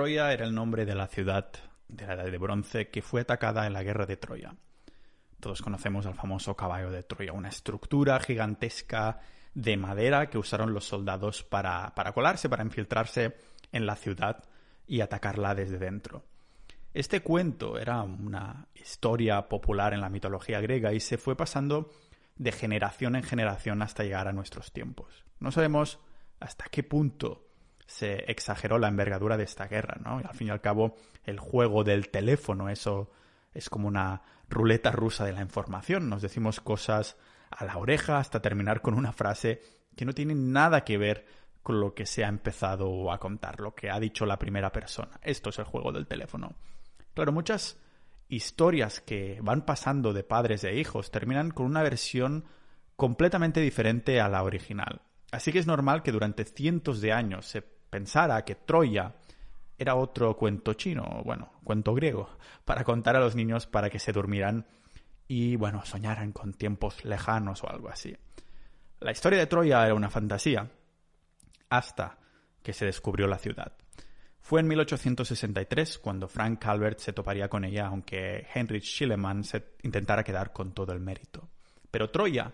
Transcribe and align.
Troya 0.00 0.32
era 0.32 0.46
el 0.46 0.54
nombre 0.54 0.86
de 0.86 0.94
la 0.94 1.08
ciudad 1.08 1.52
de 1.86 2.06
la 2.06 2.14
Edad 2.14 2.24
de 2.24 2.38
Bronce 2.38 2.88
que 2.88 3.02
fue 3.02 3.20
atacada 3.20 3.66
en 3.66 3.74
la 3.74 3.82
guerra 3.82 4.06
de 4.06 4.16
Troya. 4.16 4.54
Todos 5.40 5.60
conocemos 5.60 6.06
al 6.06 6.14
famoso 6.14 6.56
caballo 6.56 6.90
de 6.90 7.02
Troya, 7.02 7.34
una 7.34 7.50
estructura 7.50 8.18
gigantesca 8.18 9.20
de 9.52 9.76
madera 9.76 10.30
que 10.30 10.38
usaron 10.38 10.72
los 10.72 10.86
soldados 10.86 11.42
para, 11.42 11.94
para 11.94 12.12
colarse, 12.12 12.48
para 12.48 12.64
infiltrarse 12.64 13.36
en 13.72 13.84
la 13.84 13.94
ciudad 13.94 14.42
y 14.86 15.02
atacarla 15.02 15.54
desde 15.54 15.76
dentro. 15.76 16.24
Este 16.94 17.20
cuento 17.20 17.78
era 17.78 18.00
una 18.02 18.68
historia 18.74 19.50
popular 19.50 19.92
en 19.92 20.00
la 20.00 20.08
mitología 20.08 20.62
griega 20.62 20.94
y 20.94 21.00
se 21.00 21.18
fue 21.18 21.36
pasando 21.36 21.90
de 22.36 22.52
generación 22.52 23.16
en 23.16 23.22
generación 23.22 23.82
hasta 23.82 24.04
llegar 24.04 24.28
a 24.28 24.32
nuestros 24.32 24.72
tiempos. 24.72 25.26
No 25.40 25.52
sabemos 25.52 25.98
hasta 26.38 26.64
qué 26.70 26.84
punto 26.84 27.49
se 27.90 28.30
exageró 28.30 28.78
la 28.78 28.86
envergadura 28.86 29.36
de 29.36 29.42
esta 29.42 29.66
guerra, 29.66 29.98
¿no? 30.00 30.18
al 30.18 30.34
fin 30.34 30.46
y 30.46 30.50
al 30.50 30.60
cabo, 30.60 30.94
el 31.24 31.40
juego 31.40 31.82
del 31.82 32.08
teléfono, 32.08 32.68
eso 32.68 33.10
es 33.52 33.68
como 33.68 33.88
una 33.88 34.22
ruleta 34.48 34.92
rusa 34.92 35.24
de 35.24 35.32
la 35.32 35.42
información. 35.42 36.08
Nos 36.08 36.22
decimos 36.22 36.60
cosas 36.60 37.16
a 37.50 37.64
la 37.64 37.78
oreja 37.78 38.18
hasta 38.18 38.40
terminar 38.40 38.80
con 38.80 38.94
una 38.94 39.12
frase 39.12 39.60
que 39.96 40.04
no 40.04 40.12
tiene 40.12 40.36
nada 40.36 40.84
que 40.84 40.98
ver 40.98 41.26
con 41.64 41.80
lo 41.80 41.92
que 41.92 42.06
se 42.06 42.24
ha 42.24 42.28
empezado 42.28 43.10
a 43.10 43.18
contar, 43.18 43.58
lo 43.58 43.74
que 43.74 43.90
ha 43.90 43.98
dicho 43.98 44.24
la 44.24 44.38
primera 44.38 44.70
persona. 44.70 45.18
Esto 45.20 45.50
es 45.50 45.58
el 45.58 45.64
juego 45.64 45.90
del 45.90 46.06
teléfono. 46.06 46.54
Claro, 47.12 47.32
muchas 47.32 47.76
historias 48.28 49.00
que 49.00 49.40
van 49.42 49.66
pasando 49.66 50.12
de 50.12 50.22
padres 50.22 50.62
e 50.62 50.76
hijos 50.76 51.10
terminan 51.10 51.50
con 51.50 51.66
una 51.66 51.82
versión 51.82 52.44
completamente 52.94 53.60
diferente 53.60 54.20
a 54.20 54.28
la 54.28 54.44
original. 54.44 55.02
Así 55.32 55.50
que 55.50 55.58
es 55.58 55.66
normal 55.66 56.04
que 56.04 56.12
durante 56.12 56.44
cientos 56.44 57.00
de 57.00 57.12
años 57.12 57.46
se 57.46 57.79
pensara 57.90 58.44
que 58.44 58.54
Troya 58.54 59.14
era 59.76 59.96
otro 59.96 60.36
cuento 60.36 60.74
chino, 60.74 61.22
bueno, 61.24 61.52
cuento 61.64 61.94
griego, 61.94 62.30
para 62.64 62.84
contar 62.84 63.16
a 63.16 63.20
los 63.20 63.34
niños 63.34 63.66
para 63.66 63.90
que 63.90 63.98
se 63.98 64.12
durmieran 64.12 64.66
y, 65.26 65.56
bueno, 65.56 65.84
soñaran 65.84 66.32
con 66.32 66.54
tiempos 66.54 67.04
lejanos 67.04 67.62
o 67.62 67.70
algo 67.70 67.88
así. 67.88 68.16
La 69.00 69.12
historia 69.12 69.38
de 69.38 69.46
Troya 69.46 69.84
era 69.84 69.94
una 69.94 70.10
fantasía 70.10 70.70
hasta 71.68 72.18
que 72.62 72.72
se 72.72 72.84
descubrió 72.84 73.26
la 73.26 73.38
ciudad. 73.38 73.72
Fue 74.40 74.60
en 74.60 74.68
1863 74.68 75.98
cuando 75.98 76.28
Frank 76.28 76.58
Calvert 76.58 76.98
se 76.98 77.12
toparía 77.12 77.48
con 77.48 77.64
ella, 77.64 77.86
aunque 77.86 78.46
Heinrich 78.54 78.84
Schliemann 78.84 79.44
se 79.44 79.74
intentara 79.82 80.24
quedar 80.24 80.52
con 80.52 80.72
todo 80.72 80.92
el 80.92 81.00
mérito. 81.00 81.48
Pero 81.90 82.10
Troya 82.10 82.52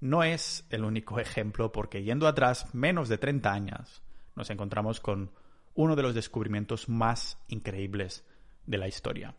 no 0.00 0.22
es 0.22 0.66
el 0.70 0.84
único 0.84 1.18
ejemplo 1.18 1.72
porque 1.72 2.02
yendo 2.02 2.28
atrás 2.28 2.72
menos 2.74 3.08
de 3.08 3.18
30 3.18 3.52
años 3.52 4.03
nos 4.36 4.50
encontramos 4.50 5.00
con 5.00 5.32
uno 5.74 5.96
de 5.96 6.02
los 6.02 6.14
descubrimientos 6.14 6.88
más 6.88 7.38
increíbles 7.48 8.24
de 8.66 8.78
la 8.78 8.88
historia. 8.88 9.34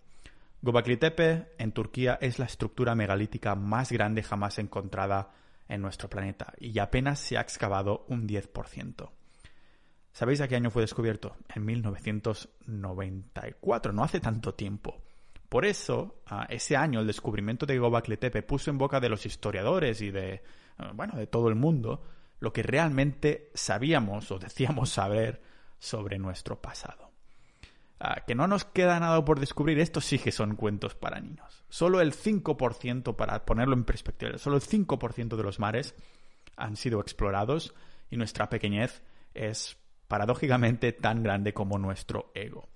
Göbekli 0.62 0.98
Tepe 0.98 1.54
en 1.58 1.72
Turquía 1.72 2.20
es 2.22 2.38
la 2.40 2.46
estructura 2.46 2.94
megalítica 2.96 3.56
más 3.56 3.92
grande 3.92 4.24
jamás 4.24 4.58
encontrada 4.60 5.32
en 5.68 5.82
nuestro 5.82 6.10
planeta 6.10 6.54
y 6.60 6.80
apenas 6.80 7.20
se 7.20 7.38
ha 7.38 7.42
excavado 7.42 8.06
un 8.08 8.28
10%. 8.28 9.12
¿Sabéis 10.12 10.42
a 10.42 10.48
qué 10.48 10.56
año 10.56 10.72
fue 10.72 10.82
descubierto? 10.82 11.36
En 11.54 11.66
1994, 11.66 13.94
no 13.94 14.04
hace 14.04 14.20
tanto 14.20 14.54
tiempo. 14.54 15.02
Por 15.50 15.66
eso, 15.66 16.22
ese 16.50 16.76
año 16.76 17.02
el 17.02 17.08
descubrimiento 17.08 17.66
de 17.66 17.78
Göbekli 17.78 18.18
Tepe 18.18 18.42
puso 18.42 18.72
en 18.72 18.78
boca 18.78 19.00
de 19.00 19.10
los 19.10 19.26
historiadores 19.26 20.02
y 20.02 20.12
de, 20.12 20.44
bueno, 20.94 21.18
de 21.18 21.28
todo 21.28 21.48
el 21.50 21.56
mundo 21.56 22.02
lo 22.40 22.54
que 22.54 22.64
realmente 22.64 23.52
sabíamos 23.54 24.32
o 24.32 24.40
decíamos 24.40 24.90
saber 24.90 25.42
sobre 25.80 26.18
nuestro 26.20 26.62
pasado. 26.62 27.12
Ah, 28.00 28.24
que 28.28 28.36
no 28.36 28.48
nos 28.48 28.66
queda 28.66 29.00
nada 29.00 29.24
por 29.24 29.40
descubrir, 29.40 29.80
estos 29.80 30.06
sí 30.06 30.20
que 30.20 30.32
son 30.32 30.56
cuentos 30.56 30.96
para 30.96 31.22
niños. 31.22 31.64
Solo 31.70 32.02
el 32.02 32.14
5%, 32.14 33.16
para 33.16 33.46
ponerlo 33.46 33.74
en 33.74 33.86
perspectiva, 33.86 34.38
solo 34.38 34.58
el 34.58 34.64
5% 34.64 35.36
de 35.36 35.44
los 35.44 35.60
mares 35.60 35.96
han 36.58 36.76
sido 36.76 37.00
explorados 37.00 37.74
y 38.10 38.18
nuestra 38.18 38.50
pequeñez 38.50 39.02
es 39.34 39.78
paradójicamente 40.08 40.92
tan 40.92 41.24
grande 41.24 41.54
como 41.54 41.78
nuestro 41.78 42.32
ego. 42.36 42.68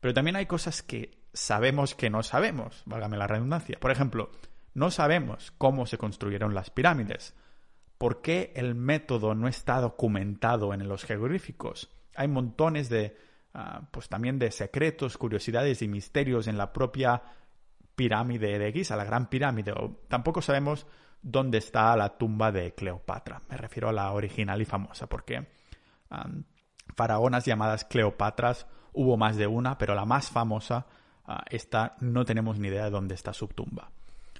Pero 0.00 0.14
también 0.14 0.36
hay 0.36 0.46
cosas 0.46 0.82
que 0.82 1.18
sabemos 1.32 1.94
que 1.94 2.10
no 2.10 2.22
sabemos, 2.22 2.82
válgame 2.86 3.16
la 3.16 3.26
redundancia. 3.26 3.78
Por 3.78 3.90
ejemplo, 3.90 4.30
no 4.74 4.90
sabemos 4.90 5.52
cómo 5.56 5.86
se 5.86 5.98
construyeron 5.98 6.54
las 6.54 6.70
pirámides. 6.70 7.34
¿Por 8.04 8.20
qué 8.20 8.52
el 8.54 8.74
método 8.74 9.34
no 9.34 9.48
está 9.48 9.80
documentado 9.80 10.74
en 10.74 10.86
los 10.86 11.04
jeroglíficos? 11.04 11.90
hay 12.14 12.28
montones 12.28 12.90
de, 12.90 13.16
ah, 13.54 13.80
pues 13.90 14.10
también 14.10 14.38
de 14.38 14.50
secretos, 14.50 15.16
curiosidades 15.16 15.80
y 15.80 15.88
misterios 15.88 16.46
en 16.46 16.58
la 16.58 16.70
propia 16.70 17.22
pirámide 17.96 18.58
de 18.58 18.72
Giza, 18.72 18.94
la 18.94 19.04
gran 19.04 19.30
pirámide. 19.30 19.72
tampoco 20.06 20.42
sabemos 20.42 20.86
dónde 21.22 21.56
está 21.56 21.96
la 21.96 22.18
tumba 22.18 22.52
de 22.52 22.74
Cleopatra. 22.74 23.40
Me 23.48 23.56
refiero 23.56 23.88
a 23.88 23.92
la 23.94 24.12
original 24.12 24.60
y 24.60 24.66
famosa, 24.66 25.06
porque 25.06 25.48
faraonas 26.94 27.46
llamadas 27.46 27.86
Cleopatras 27.86 28.66
hubo 28.92 29.16
más 29.16 29.38
de 29.38 29.46
una, 29.46 29.78
pero 29.78 29.94
la 29.94 30.04
más 30.04 30.28
famosa, 30.28 30.84
ah, 31.24 31.42
esta 31.48 31.96
no 32.00 32.26
tenemos 32.26 32.58
ni 32.58 32.68
idea 32.68 32.84
de 32.84 32.90
dónde 32.90 33.14
está 33.14 33.32
su 33.32 33.48
tumba. 33.48 33.90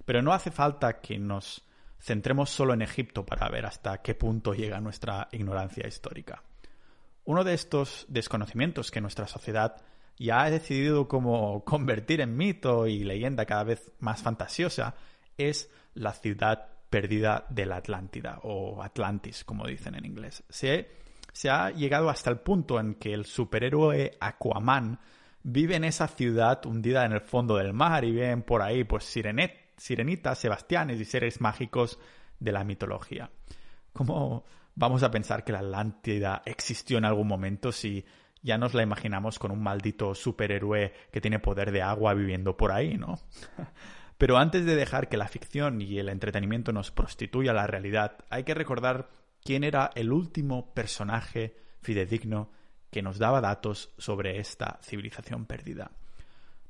Pero 0.05 0.21
no 0.21 0.35
hace 0.35 0.51
falta 0.51 1.01
que 1.01 1.19
nos 1.19 1.67
centremos 2.01 2.51
solo 2.51 2.75
en 2.75 2.83
Egipto 2.83 3.25
para 3.25 3.49
ver 3.49 3.67
hasta 3.67 4.03
qué 4.03 4.15
punto 4.15 4.55
llega 4.55 4.81
nuestra 4.81 5.29
ignorancia 5.33 5.87
histórica. 5.87 6.43
Uno 7.25 7.45
de 7.45 7.55
estos 7.55 8.07
desconocimientos 8.09 8.91
que 8.91 9.01
nuestra 9.01 9.27
sociedad 9.27 9.83
ya 10.19 10.43
ha 10.43 10.51
decidido 10.51 11.09
convertir 11.65 12.21
en 12.21 12.37
mito 12.37 12.87
y 12.87 13.05
leyenda 13.05 13.47
cada 13.47 13.65
vez 13.65 13.93
más 13.99 14.23
fantasiosa 14.23 14.95
es 15.39 15.71
la 15.95 16.13
ciudad 16.13 16.69
perdida 16.91 17.47
de 17.49 17.67
la 17.67 17.77
Atlántida 17.77 18.39
o 18.43 18.83
Atlantis, 18.83 19.45
como 19.45 19.67
dicen 19.67 19.95
en 19.95 20.05
inglés. 20.05 20.45
Se, 20.49 20.91
se 21.33 21.51
ha 21.51 21.71
llegado 21.71 22.09
hasta 22.09 22.31
el 22.31 22.39
punto 22.39 22.79
en 22.79 22.95
que 22.95 23.13
el 23.13 23.25
superhéroe 23.25 24.17
Aquaman 24.21 25.01
vive 25.43 25.77
en 25.77 25.85
esa 25.85 26.09
ciudad 26.09 26.65
hundida 26.67 27.05
en 27.05 27.13
el 27.13 27.21
fondo 27.21 27.57
del 27.57 27.73
mar 27.73 28.05
y 28.05 28.13
ven 28.13 28.43
por 28.43 28.63
ahí 28.63 28.85
pues 28.85 29.05
sirenet, 29.05 29.64
sirenitas, 29.77 30.39
sebastianes 30.39 31.01
y 31.01 31.05
seres 31.05 31.41
mágicos 31.41 31.99
de 32.39 32.53
la 32.53 32.65
mitología. 32.65 33.31
Como 33.93 34.45
vamos 34.75 35.03
a 35.03 35.11
pensar 35.11 35.45
que 35.45 35.53
la 35.53 35.61
Atlántida 35.61 36.43
existió 36.45 36.99
en 36.99 37.05
algún 37.05 37.29
momento 37.29 37.73
si 37.73 38.05
ya 38.43 38.59
nos 38.59 38.75
la 38.75 38.83
imaginamos 38.83 39.39
con 39.39 39.51
un 39.51 39.63
maldito 39.63 40.15
superhéroe 40.15 40.93
que 41.11 41.21
tiene 41.21 41.39
poder 41.39 41.73
de 41.73 41.83
agua 41.83 42.13
viviendo 42.15 42.57
por 42.57 42.73
ahí, 42.73 42.99
¿no? 42.99 43.19
Pero 44.19 44.37
antes 44.37 44.65
de 44.65 44.77
dejar 44.77 45.09
que 45.09 45.17
la 45.17 45.29
ficción 45.29 45.81
y 45.81 45.99
el 45.99 46.09
entretenimiento 46.09 46.73
nos 46.73 46.91
prostituya 46.91 47.53
la 47.53 47.67
realidad, 47.67 48.19
hay 48.31 48.45
que 48.45 48.55
recordar 48.55 49.11
quién 49.43 49.65
era 49.65 49.91
el 49.95 50.13
último 50.13 50.73
personaje 50.73 51.57
fidedigno 51.81 52.51
que 52.91 53.03
nos 53.03 53.19
daba 53.19 53.41
datos 53.41 53.93
sobre 53.99 54.39
esta 54.39 54.79
civilización 54.83 55.47
perdida. 55.47 55.91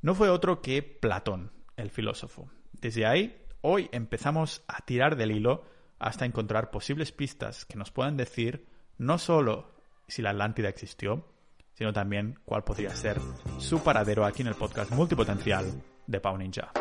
No 0.01 0.15
fue 0.15 0.31
otro 0.31 0.63
que 0.63 0.83
Platón, 0.83 1.53
el 1.77 1.91
filósofo. 1.91 2.51
Desde 2.85 3.07
ahí, 3.07 3.35
hoy 3.63 3.89
empezamos 3.93 4.63
a 4.69 4.85
tirar 4.85 5.17
del 5.17 5.31
hilo 5.31 5.65
hasta 5.99 6.27
encontrar 6.27 6.71
posibles 6.71 7.13
pistas 7.13 7.65
que 7.65 7.79
nos 7.79 7.91
puedan 7.91 8.19
decir 8.19 8.67
no 8.99 9.17
solo 9.17 9.75
si 10.07 10.21
la 10.21 10.33
Atlántida 10.33 10.69
existió, 10.69 11.27
sino 11.73 11.95
también 11.95 12.39
cuál 12.45 12.63
podría 12.63 12.91
ser 12.91 13.19
su 13.57 13.83
paradero 13.83 14.27
aquí 14.27 14.43
en 14.43 14.49
el 14.49 14.55
podcast 14.55 14.91
multipotencial 14.91 15.65
de 16.07 16.21
Pau 16.21 16.37
Ninja. 16.37 16.73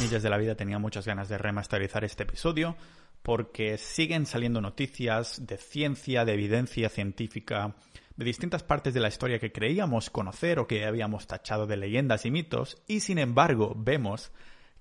Millas 0.00 0.22
de 0.22 0.30
la 0.30 0.38
vida 0.38 0.54
tenía 0.54 0.78
muchas 0.78 1.04
ganas 1.08 1.28
de 1.28 1.38
remasterizar 1.38 2.04
este 2.04 2.22
episodio 2.22 2.76
porque 3.24 3.78
siguen 3.78 4.26
saliendo 4.26 4.60
noticias 4.60 5.44
de 5.44 5.56
ciencia, 5.56 6.24
de 6.24 6.34
evidencia 6.34 6.88
científica, 6.88 7.74
de 8.16 8.24
distintas 8.24 8.62
partes 8.62 8.94
de 8.94 9.00
la 9.00 9.08
historia 9.08 9.38
que 9.38 9.52
creíamos 9.52 10.10
conocer 10.10 10.58
o 10.58 10.66
que 10.66 10.84
habíamos 10.84 11.26
tachado 11.26 11.66
de 11.66 11.76
leyendas 11.76 12.26
y 12.26 12.30
mitos, 12.30 12.82
y 12.86 13.00
sin 13.00 13.18
embargo 13.18 13.74
vemos 13.76 14.32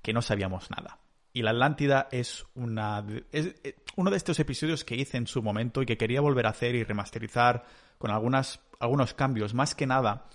que 0.01 0.13
no 0.13 0.21
sabíamos 0.21 0.69
nada. 0.69 0.99
Y 1.33 1.41
la 1.41 1.51
Atlántida 1.51 2.07
es, 2.11 2.45
una, 2.53 3.03
es 3.31 3.55
eh, 3.63 3.75
uno 3.95 4.11
de 4.11 4.17
estos 4.17 4.39
episodios 4.39 4.83
que 4.83 4.95
hice 4.95 5.17
en 5.17 5.25
su 5.25 5.41
momento 5.41 5.81
y 5.81 5.85
que 5.85 5.97
quería 5.97 6.21
volver 6.21 6.45
a 6.45 6.51
hacer 6.51 6.75
y 6.75 6.83
remasterizar 6.83 7.65
con 7.97 8.11
algunas, 8.11 8.59
algunos 8.79 9.13
cambios, 9.13 9.53
más 9.53 9.73
que 9.73 9.87
nada 9.87 10.27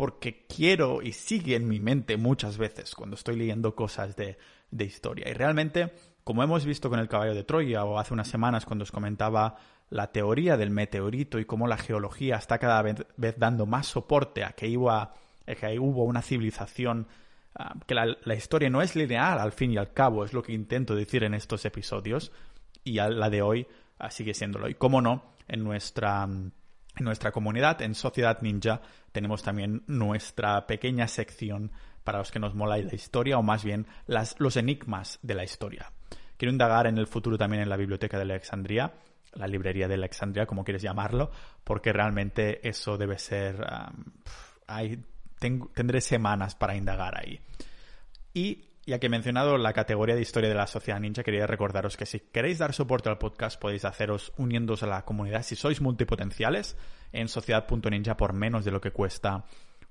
porque 0.00 0.46
quiero 0.46 1.02
y 1.02 1.12
sigue 1.12 1.56
en 1.56 1.68
mi 1.68 1.78
mente 1.78 2.16
muchas 2.16 2.56
veces 2.56 2.94
cuando 2.94 3.16
estoy 3.16 3.36
leyendo 3.36 3.74
cosas 3.74 4.16
de, 4.16 4.38
de 4.70 4.86
historia. 4.86 5.28
Y 5.28 5.34
realmente, 5.34 5.92
como 6.24 6.42
hemos 6.42 6.64
visto 6.64 6.88
con 6.88 6.98
el 6.98 7.06
caballo 7.06 7.34
de 7.34 7.44
Troya 7.44 7.84
o 7.84 7.98
hace 7.98 8.14
unas 8.14 8.26
semanas 8.26 8.64
cuando 8.64 8.84
os 8.84 8.92
comentaba 8.92 9.58
la 9.90 10.12
teoría 10.12 10.56
del 10.56 10.70
meteorito 10.70 11.38
y 11.38 11.44
cómo 11.44 11.66
la 11.66 11.76
geología 11.76 12.36
está 12.36 12.58
cada 12.58 12.80
vez, 12.82 13.04
dando 13.36 13.66
más 13.66 13.86
soporte 13.86 14.44
a 14.44 14.52
que, 14.52 14.68
iba, 14.68 15.14
que 15.44 15.78
hubo 15.78 16.04
una 16.04 16.22
civilización, 16.22 17.08
ah, 17.56 17.74
que 17.86 17.94
la, 17.94 18.34
historia 18.34 18.70
no 18.70 18.82
es 18.82 18.94
lineal 18.94 19.38
al 19.38 19.52
fin 19.52 19.72
y 19.72 19.76
al 19.76 19.92
cabo, 19.92 20.24
es 20.24 20.32
lo 20.32 20.42
que 20.42 20.52
intento 20.52 20.94
decir 20.94 21.24
en 21.24 21.34
estos 21.34 21.64
episodios. 21.64 22.32
y 22.84 22.98
a 22.98 23.08
la 23.08 23.28
de 23.28 23.42
hoy 23.42 23.66
ah, 23.98 24.10
sigue 24.10 24.32
siéndolo. 24.32 24.68
Y 24.68 24.74
cómo 24.74 25.02
no, 25.02 25.34
en 25.48 25.64
nuestra, 25.64 26.22
en 26.22 26.52
nuestra 27.04 27.32
comunidad, 27.32 27.82
en 27.82 27.94
Sociedad 27.96 28.40
Ninja, 28.42 28.80
tenemos 29.10 29.42
también 29.42 29.82
nuestra 29.88 30.66
pequeña 30.68 31.08
sección 31.08 31.72
para 32.04 32.18
los 32.18 32.30
que 32.30 32.38
nos 32.38 32.54
mola 32.54 32.78
la 32.78 32.94
historia 32.94 33.38
o 33.38 33.42
más 33.42 33.64
bien 33.64 33.86
los 34.38 34.56
enigmas 34.56 35.18
de 35.22 35.34
la 35.34 35.44
historia. 35.44 35.92
Quiero 36.36 36.52
indagar 36.52 36.86
en 36.86 36.96
el 36.96 37.06
futuro 37.06 37.36
también 37.36 37.62
en 37.62 37.68
la 37.68 37.76
biblioteca 37.76 38.16
de 38.16 38.22
Alexandria, 38.22 38.94
la 39.34 39.46
librería 39.46 39.88
de 39.88 39.94
Alexandria, 39.94 40.46
como 40.46 40.64
quieres 40.64 40.82
llamarlo, 40.82 41.30
porque 41.64 41.92
realmente 41.92 42.66
eso 42.68 42.96
debe 42.96 43.18
ser... 43.18 43.64
tendré 45.74 46.00
semanas 46.00 46.54
para 46.54 46.76
indagar 46.76 47.18
ahí. 47.18 47.40
Y 48.34 48.70
ya 48.86 48.98
que 48.98 49.06
he 49.06 49.10
mencionado 49.10 49.56
la 49.58 49.72
categoría 49.72 50.14
de 50.14 50.22
historia 50.22 50.48
de 50.48 50.54
la 50.54 50.66
sociedad 50.66 51.00
ninja, 51.00 51.22
quería 51.22 51.46
recordaros 51.46 51.96
que 51.96 52.06
si 52.06 52.20
queréis 52.20 52.58
dar 52.58 52.72
soporte 52.72 53.08
al 53.08 53.18
podcast 53.18 53.60
podéis 53.60 53.84
haceros 53.84 54.32
uniéndose 54.36 54.84
a 54.84 54.88
la 54.88 55.04
comunidad 55.04 55.42
si 55.42 55.54
sois 55.54 55.80
multipotenciales 55.80 56.76
en 57.12 57.28
sociedad.ninja 57.28 58.16
por 58.16 58.32
menos 58.32 58.64
de 58.64 58.70
lo 58.70 58.80
que 58.80 58.90
cuesta 58.90 59.44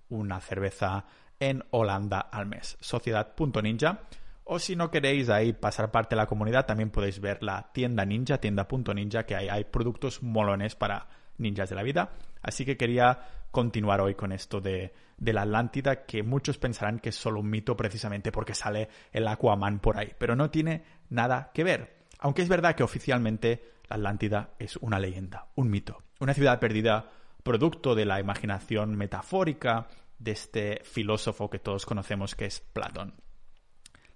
una 0.09 0.41
cerveza 0.41 1.05
en 1.39 1.63
Holanda 1.71 2.19
al 2.19 2.47
mes. 2.47 2.77
Sociedad.ninja. 2.81 4.01
O 4.51 4.57
si 4.57 4.75
no 4.75 4.89
queréis 4.89 5.29
ahí 5.29 5.53
pasar 5.53 5.91
parte 5.91 6.15
de 6.15 6.21
la 6.21 6.25
comunidad, 6.25 6.65
también 6.65 6.89
podéis 6.89 7.19
ver 7.19 7.43
la 7.43 7.71
tienda 7.71 8.03
ninja, 8.03 8.39
tienda.ninja, 8.39 9.23
que 9.23 9.35
hay, 9.35 9.47
hay 9.47 9.65
productos 9.65 10.23
molones 10.23 10.73
para 10.73 11.07
ninjas 11.37 11.69
de 11.69 11.75
la 11.75 11.83
vida. 11.83 12.13
Así 12.41 12.65
que 12.65 12.75
quería 12.75 13.19
continuar 13.51 14.01
hoy 14.01 14.15
con 14.15 14.31
esto 14.31 14.59
de, 14.59 14.91
de, 15.19 15.33
la 15.33 15.43
Atlántida, 15.43 16.03
que 16.03 16.23
muchos 16.23 16.57
pensarán 16.57 16.97
que 16.97 17.09
es 17.09 17.15
solo 17.15 17.41
un 17.41 17.49
mito 17.51 17.77
precisamente 17.77 18.31
porque 18.31 18.55
sale 18.55 18.89
el 19.11 19.27
Aquaman 19.27 19.77
por 19.81 19.99
ahí, 19.99 20.15
pero 20.17 20.35
no 20.35 20.49
tiene 20.49 20.83
nada 21.09 21.51
que 21.53 21.63
ver. 21.63 22.07
Aunque 22.17 22.41
es 22.41 22.49
verdad 22.49 22.73
que 22.73 22.81
oficialmente 22.81 23.73
la 23.87 23.97
Atlántida 23.97 24.55
es 24.57 24.77
una 24.77 24.97
leyenda, 24.97 25.45
un 25.53 25.69
mito, 25.69 26.01
una 26.19 26.33
ciudad 26.33 26.59
perdida 26.59 27.11
producto 27.43 27.93
de 27.93 28.05
la 28.05 28.19
imaginación 28.19 28.95
metafórica 28.95 29.85
de 30.17 30.31
este 30.31 30.81
filósofo 30.85 31.51
que 31.51 31.59
todos 31.59 31.85
conocemos 31.85 32.33
que 32.33 32.47
es 32.47 32.61
Platón. 32.61 33.13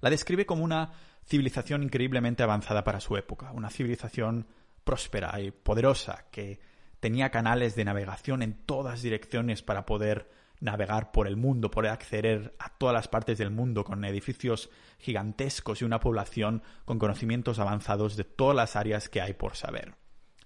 La 0.03 0.09
describe 0.09 0.45
como 0.45 0.65
una 0.65 0.91
civilización 1.25 1.81
increíblemente 1.81 2.43
avanzada 2.43 2.83
para 2.83 2.99
su 2.99 3.15
época, 3.15 3.53
una 3.53 3.69
civilización 3.69 4.47
próspera 4.83 5.39
y 5.39 5.51
poderosa 5.51 6.25
que 6.29 6.59
tenía 6.99 7.29
canales 7.29 7.73
de 7.77 7.85
navegación 7.85 8.41
en 8.41 8.65
todas 8.65 9.01
direcciones 9.01 9.61
para 9.61 9.85
poder 9.85 10.29
navegar 10.59 11.13
por 11.13 11.25
el 11.25 11.37
mundo, 11.37 11.71
poder 11.71 11.91
acceder 11.91 12.53
a 12.59 12.67
todas 12.77 12.93
las 12.93 13.07
partes 13.07 13.37
del 13.37 13.49
mundo 13.49 13.85
con 13.85 14.03
edificios 14.03 14.69
gigantescos 14.99 15.81
y 15.81 15.85
una 15.85 16.01
población 16.01 16.63
con 16.83 16.99
conocimientos 16.99 17.59
avanzados 17.59 18.17
de 18.17 18.25
todas 18.25 18.57
las 18.57 18.75
áreas 18.75 19.07
que 19.07 19.21
hay 19.21 19.33
por 19.33 19.55
saber. 19.55 19.95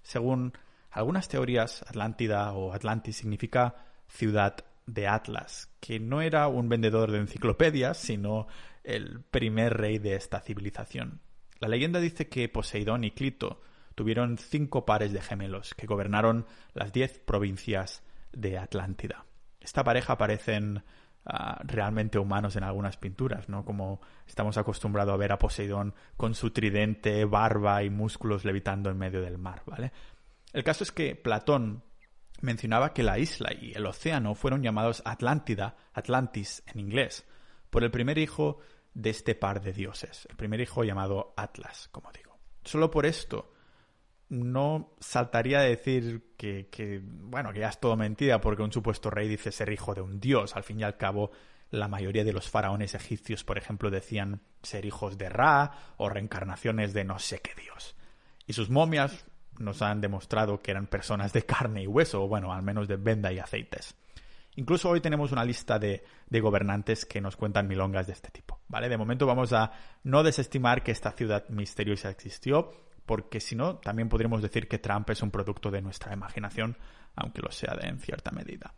Según 0.04 0.54
algunas 0.92 1.30
teorías, 1.30 1.82
Atlántida 1.82 2.54
o 2.54 2.74
Atlantis 2.74 3.18
significa 3.18 3.88
ciudad 4.08 4.66
de 4.86 5.08
Atlas, 5.08 5.70
que 5.80 6.00
no 6.00 6.22
era 6.22 6.48
un 6.48 6.70
vendedor 6.70 7.12
de 7.12 7.18
enciclopedias, 7.18 7.98
sino 7.98 8.48
el 8.88 9.22
primer 9.22 9.78
rey 9.78 10.00
de 10.00 10.16
esta 10.16 10.40
civilización. 10.40 11.20
La 11.60 11.68
leyenda 11.68 12.00
dice 12.00 12.30
que 12.30 12.48
Poseidón 12.48 13.04
y 13.04 13.12
Clito 13.12 13.62
tuvieron 13.96 14.38
cinco 14.38 14.86
pares 14.86 15.12
de 15.12 15.22
gemelos 15.22 15.74
que 15.74 15.88
gobernaron 15.88 16.46
las 16.74 16.94
diez 16.94 17.20
provincias 17.20 18.04
de 18.32 18.58
Atlántida. 18.58 19.26
Esta 19.60 19.84
pareja 19.84 20.18
parecen 20.18 20.84
ah, 21.26 21.60
realmente 21.66 22.18
humanos 22.18 22.56
en 22.56 22.64
algunas 22.64 22.96
pinturas, 22.96 23.50
¿no? 23.50 23.66
Como 23.66 24.00
estamos 24.26 24.58
acostumbrados 24.58 25.14
a 25.14 25.18
ver 25.18 25.34
a 25.34 25.40
Poseidón 25.40 25.94
con 26.16 26.34
su 26.34 26.52
tridente, 26.52 27.26
barba 27.26 27.84
y 27.84 27.90
músculos 27.90 28.46
levitando 28.46 28.90
en 28.90 28.98
medio 28.98 29.22
del 29.22 29.38
mar, 29.38 29.64
¿vale? 29.66 29.92
El 30.54 30.64
caso 30.64 30.84
es 30.84 30.92
que 30.94 31.16
Platón 31.16 31.84
mencionaba 32.40 32.94
que 32.94 33.04
la 33.04 33.20
isla 33.20 33.50
y 33.60 33.74
el 33.74 33.86
océano 33.86 34.36
fueron 34.36 34.64
llamados 34.64 35.02
Atlántida, 35.06 35.76
Atlantis 35.94 36.64
en 36.68 36.80
inglés, 36.80 37.26
por 37.70 37.84
el 37.84 37.92
primer 37.92 38.18
hijo 38.18 38.60
de 38.98 39.12
este 39.12 39.36
par 39.36 39.62
de 39.62 39.74
dioses, 39.74 40.28
el 40.28 40.36
primer 40.36 40.60
hijo 40.60 40.84
llamado 40.84 41.36
Atlas, 41.38 41.88
como 41.92 42.12
digo. 42.12 42.36
Solo 42.64 42.90
por 42.90 43.06
esto 43.06 43.54
no 44.30 44.96
saltaría 45.00 45.60
a 45.60 45.64
decir 45.64 46.34
que, 46.36 47.02
bueno, 47.04 47.54
que 47.54 47.60
ya 47.60 47.70
es 47.70 47.80
todo 47.80 47.96
mentira 47.96 48.42
porque 48.42 48.64
un 48.64 48.72
supuesto 48.72 49.12
rey 49.12 49.28
dice 49.28 49.52
ser 49.52 49.72
hijo 49.72 49.94
de 49.94 50.02
un 50.02 50.20
dios. 50.20 50.56
Al 50.56 50.64
fin 50.64 50.80
y 50.80 50.84
al 50.84 50.98
cabo, 50.98 51.30
la 51.70 51.88
mayoría 51.88 52.24
de 52.24 52.34
los 52.34 52.50
faraones 52.50 52.96
egipcios, 52.96 53.44
por 53.44 53.60
ejemplo, 53.60 53.92
decían 53.92 54.42
ser 54.64 54.84
hijos 54.84 55.20
de 55.20 55.30
Ra 55.30 55.94
o 55.98 56.10
reencarnaciones 56.10 56.92
de 56.94 57.04
no 57.04 57.20
sé 57.20 57.40
qué 57.40 57.54
dios. 57.54 57.96
Y 58.48 58.54
sus 58.54 58.72
momias 58.72 59.26
nos 59.60 59.84
han 59.84 60.02
demostrado 60.02 60.60
que 60.60 60.72
eran 60.72 60.88
personas 60.88 61.34
de 61.34 61.44
carne 61.44 61.84
y 61.84 61.88
hueso, 61.88 62.24
o 62.24 62.28
bueno, 62.28 62.52
al 62.52 62.64
menos 62.64 62.88
de 62.88 62.96
venda 62.96 63.32
y 63.32 63.38
aceites. 63.38 63.96
Incluso 64.58 64.90
hoy 64.90 65.02
tenemos 65.02 65.32
una 65.32 65.46
lista 65.46 65.78
de, 65.78 66.04
gobernantes 66.32 67.06
que 67.06 67.22
nos 67.22 67.38
cuentan 67.38 67.68
milongas 67.68 68.08
de 68.08 68.14
este 68.14 68.32
tipo, 68.32 68.60
¿vale? 68.68 68.90
De 68.90 68.98
momento 68.98 69.28
vamos 69.28 69.54
a 69.54 69.72
no 70.04 70.24
desestimar 70.24 70.82
que 70.82 70.92
esta 70.92 71.12
ciudad 71.12 71.48
misteriosa 71.50 72.10
existió, 72.10 72.72
porque 73.06 73.40
si 73.40 73.56
no, 73.56 73.76
también 73.78 74.10
podríamos 74.10 74.42
decir 74.42 74.68
que 74.68 74.80
Trump 74.80 75.12
es 75.12 75.22
un 75.22 75.30
producto 75.30 75.70
de 75.70 75.84
nuestra 75.84 76.12
imaginación, 76.12 76.76
aunque 77.16 77.44
lo 77.44 77.52
sea 77.52 77.78
en 77.82 78.00
cierta 78.00 78.32
medida. 78.32 78.74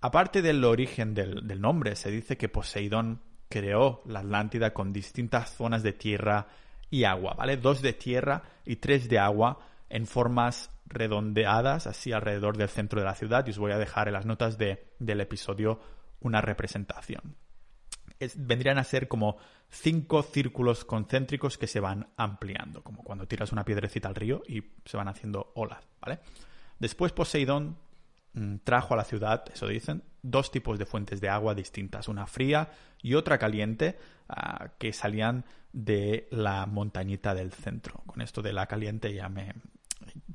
Aparte 0.00 0.40
del 0.40 0.64
origen 0.64 1.12
del, 1.12 1.46
del 1.46 1.60
nombre, 1.60 1.94
se 1.94 2.10
dice 2.10 2.38
que 2.38 2.48
Poseidón 2.48 3.20
creó 3.50 4.00
la 4.06 4.20
Atlántida 4.20 4.72
con 4.72 4.94
distintas 4.94 5.54
zonas 5.54 5.82
de 5.82 5.92
tierra 5.92 6.46
y 6.88 7.04
agua, 7.04 7.34
¿vale? 7.34 7.58
Dos 7.58 7.82
de 7.82 7.92
tierra 7.92 8.42
y 8.64 8.76
tres 8.76 9.10
de 9.10 9.18
agua 9.18 9.58
en 9.90 10.06
formas 10.06 10.70
redondeadas, 10.88 11.86
así 11.86 12.12
alrededor 12.12 12.56
del 12.56 12.68
centro 12.68 13.00
de 13.00 13.06
la 13.06 13.14
ciudad, 13.14 13.46
y 13.46 13.50
os 13.50 13.58
voy 13.58 13.72
a 13.72 13.78
dejar 13.78 14.08
en 14.08 14.14
las 14.14 14.26
notas 14.26 14.58
de, 14.58 14.92
del 14.98 15.20
episodio 15.20 15.80
una 16.20 16.40
representación. 16.40 17.36
vendrían 18.36 18.78
a 18.78 18.84
ser 18.84 19.08
como 19.08 19.36
cinco 19.68 20.22
círculos 20.22 20.84
concéntricos 20.84 21.58
que 21.58 21.66
se 21.66 21.80
van 21.80 22.08
ampliando, 22.16 22.82
como 22.82 23.02
cuando 23.02 23.26
tiras 23.26 23.52
una 23.52 23.64
piedrecita 23.64 24.08
al 24.08 24.14
río 24.14 24.42
y 24.46 24.62
se 24.84 24.96
van 24.96 25.08
haciendo 25.08 25.52
olas, 25.54 25.86
¿vale? 26.00 26.20
Después 26.78 27.12
Poseidón 27.12 27.76
mm, 28.34 28.56
trajo 28.64 28.94
a 28.94 28.96
la 28.96 29.04
ciudad, 29.04 29.44
eso 29.52 29.66
dicen, 29.66 30.02
dos 30.22 30.50
tipos 30.50 30.78
de 30.78 30.86
fuentes 30.86 31.20
de 31.20 31.28
agua 31.28 31.54
distintas, 31.54 32.08
una 32.08 32.26
fría 32.26 32.70
y 33.02 33.14
otra 33.14 33.38
caliente, 33.38 33.98
ah, 34.28 34.70
que 34.78 34.92
salían 34.92 35.44
de 35.72 36.26
la 36.30 36.66
montañita 36.66 37.34
del 37.34 37.52
centro. 37.52 38.02
Con 38.06 38.22
esto 38.22 38.40
de 38.42 38.52
la 38.52 38.66
caliente 38.66 39.12
ya 39.12 39.28
me, 39.28 39.54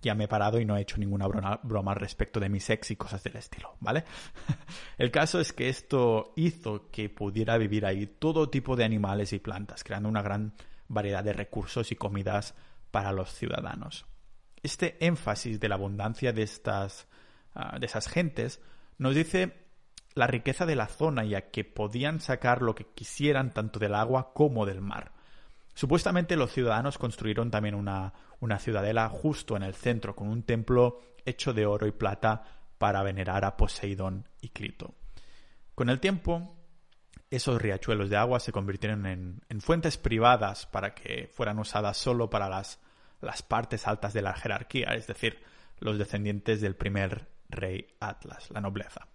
ya 0.02 0.16
me 0.16 0.26
he 0.26 0.28
parado 0.28 0.60
y 0.60 0.66
no 0.66 0.76
he 0.76 0.82
hecho 0.82 0.98
ninguna 0.98 1.28
broma, 1.28 1.94
respecto 1.94 2.40
de 2.40 2.50
mi 2.50 2.60
sex 2.60 2.92
y 2.92 2.96
cosas 2.96 3.24
del 3.24 3.38
estilo, 3.38 3.76
¿vale? 3.80 4.04
El 4.98 5.12
caso 5.12 5.40
es 5.40 5.54
que 5.54 5.70
esto 5.70 6.34
hizo 6.36 6.90
que 6.90 7.10
pudiera 7.10 7.58
vivir 7.58 7.86
ahí 7.86 8.08
todo 8.08 8.50
tipo 8.50 8.76
de 8.76 8.84
animales 8.84 9.34
y 9.34 9.40
plantas, 9.40 9.84
creando 9.84 10.10
una 10.10 10.22
gran 10.22 10.54
variedad 10.88 11.24
de 11.24 11.34
recursos 11.34 11.92
y 11.92 11.96
comidas 11.96 12.56
para 12.90 13.12
los 13.12 13.34
ciudadanos. 13.34 14.06
Este 14.64 14.98
énfasis 15.06 15.60
de 15.60 15.70
la 15.70 15.76
abundancia 15.76 16.34
de 16.34 16.44
estas 16.44 17.08
ah, 17.56 17.78
de 17.80 17.86
esas 17.86 18.08
gentes 18.08 18.62
nos 18.98 19.16
dice 19.16 19.62
la 20.14 20.28
riqueza 20.28 20.66
de 20.66 20.76
la 20.76 20.88
zona, 20.88 21.24
ya 21.24 21.50
que 21.50 21.64
podían 21.64 22.20
sacar 22.20 22.62
lo 22.62 22.76
que 22.76 22.86
quisieran 22.86 23.52
tanto 23.52 23.80
del 23.80 23.96
agua 23.96 24.34
como 24.34 24.66
del 24.66 24.82
mar. 24.82 25.14
Supuestamente 25.74 26.36
los 26.36 26.52
ciudadanos 26.52 26.98
construyeron 26.98 27.50
también 27.50 27.76
una, 27.76 28.14
una 28.42 28.60
ciudadela 28.60 29.08
justo 29.08 29.56
en 29.56 29.64
el 29.64 29.74
centro, 29.74 30.16
con 30.16 30.28
un 30.28 30.44
templo 30.44 31.00
hecho 31.26 31.54
de 31.54 31.66
oro 31.66 31.88
y 31.88 31.92
plata 31.92 32.44
para 32.78 33.04
venerar 33.04 33.46
a 33.46 33.56
Poseidón 33.56 34.28
y 34.42 34.50
Clito. 34.50 34.94
Con 35.76 35.90
el 35.90 36.00
tiempo, 36.00 36.58
esos 37.30 37.62
riachuelos 37.62 38.10
de 38.10 38.18
agua 38.18 38.40
se 38.40 38.52
convirtieron 38.52 39.06
en, 39.06 39.42
en 39.48 39.62
fuentes 39.62 39.98
privadas 39.98 40.66
para 40.66 40.94
que 40.94 41.30
fueran 41.32 41.60
usadas 41.60 41.98
solo 41.98 42.30
para 42.30 42.50
las, 42.50 42.80
las 43.22 43.44
partes 43.44 43.88
altas 43.88 44.14
de 44.14 44.22
la 44.22 44.34
jerarquía, 44.34 44.90
es 44.96 45.08
decir, 45.08 45.42
los 45.80 45.98
descendientes 45.98 46.62
del 46.62 46.76
primer 46.76 47.28
rey 47.50 47.88
Atlas, 48.00 48.50
la 48.52 48.62
nobleza. 48.62 49.08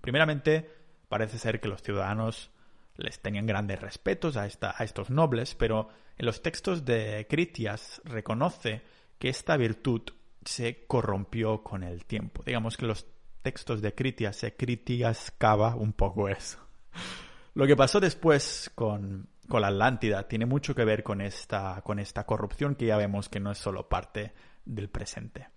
Primeramente, 0.00 0.68
parece 1.08 1.38
ser 1.38 1.60
que 1.60 1.68
los 1.68 1.82
ciudadanos 1.82 2.50
les 2.96 3.20
tenían 3.20 3.46
grandes 3.46 3.80
respetos 3.80 4.36
a, 4.36 4.46
estos 4.46 5.10
nobles, 5.10 5.54
pero 5.54 5.88
en 6.16 6.26
los 6.26 6.42
textos 6.42 6.84
de 6.84 7.26
Critias 7.28 8.00
reconoce 8.04 8.82
que 9.18 9.28
esta 9.28 9.56
virtud 9.56 10.02
se 10.44 10.86
corrompió 10.86 11.62
con 11.62 11.82
el 11.82 12.04
tiempo. 12.04 12.42
Digamos 12.44 12.76
que 12.76 12.86
los 12.86 13.06
textos 13.42 13.80
de 13.80 13.94
Critias 13.94 14.36
se 14.36 14.56
critiascaba 14.56 15.74
un 15.74 15.92
poco 15.92 16.28
eso. 16.28 16.58
Lo 17.54 17.66
que 17.66 17.76
pasó 17.76 18.00
después 18.00 18.70
con, 18.74 19.28
con 19.48 19.60
la 19.60 19.68
Atlántida 19.68 20.26
tiene 20.26 20.46
mucho 20.46 20.74
que 20.74 20.84
ver 20.84 21.02
con 21.02 21.20
esta, 21.20 21.82
con 21.82 21.98
esta 21.98 22.24
corrupción 22.24 22.74
que 22.74 22.86
ya 22.86 22.96
vemos 22.96 23.28
que 23.28 23.40
no 23.40 23.50
es 23.50 23.58
solo 23.58 23.88
parte 23.88 24.32
del 24.64 24.88
presente. 24.88 25.48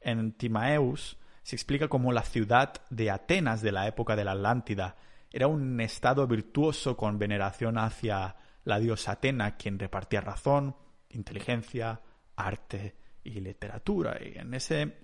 En 0.00 0.32
Timaeus 0.32 1.18
se 1.42 1.56
explica 1.56 1.88
cómo 1.88 2.12
la 2.12 2.22
ciudad 2.22 2.74
de 2.90 3.10
Atenas 3.10 3.62
de 3.62 3.72
la 3.72 3.86
época 3.86 4.16
de 4.16 4.24
la 4.24 4.32
Atlántida 4.32 4.96
era 5.30 5.46
un 5.46 5.80
estado 5.80 6.26
virtuoso 6.26 6.96
con 6.96 7.18
veneración 7.18 7.78
hacia 7.78 8.36
la 8.64 8.78
diosa 8.78 9.12
Atena, 9.12 9.56
quien 9.56 9.78
repartía 9.78 10.20
razón, 10.20 10.76
inteligencia, 11.10 12.00
arte 12.36 12.96
y 13.24 13.40
literatura. 13.40 14.18
Y 14.22 14.38
en 14.38 14.54
ese 14.54 14.98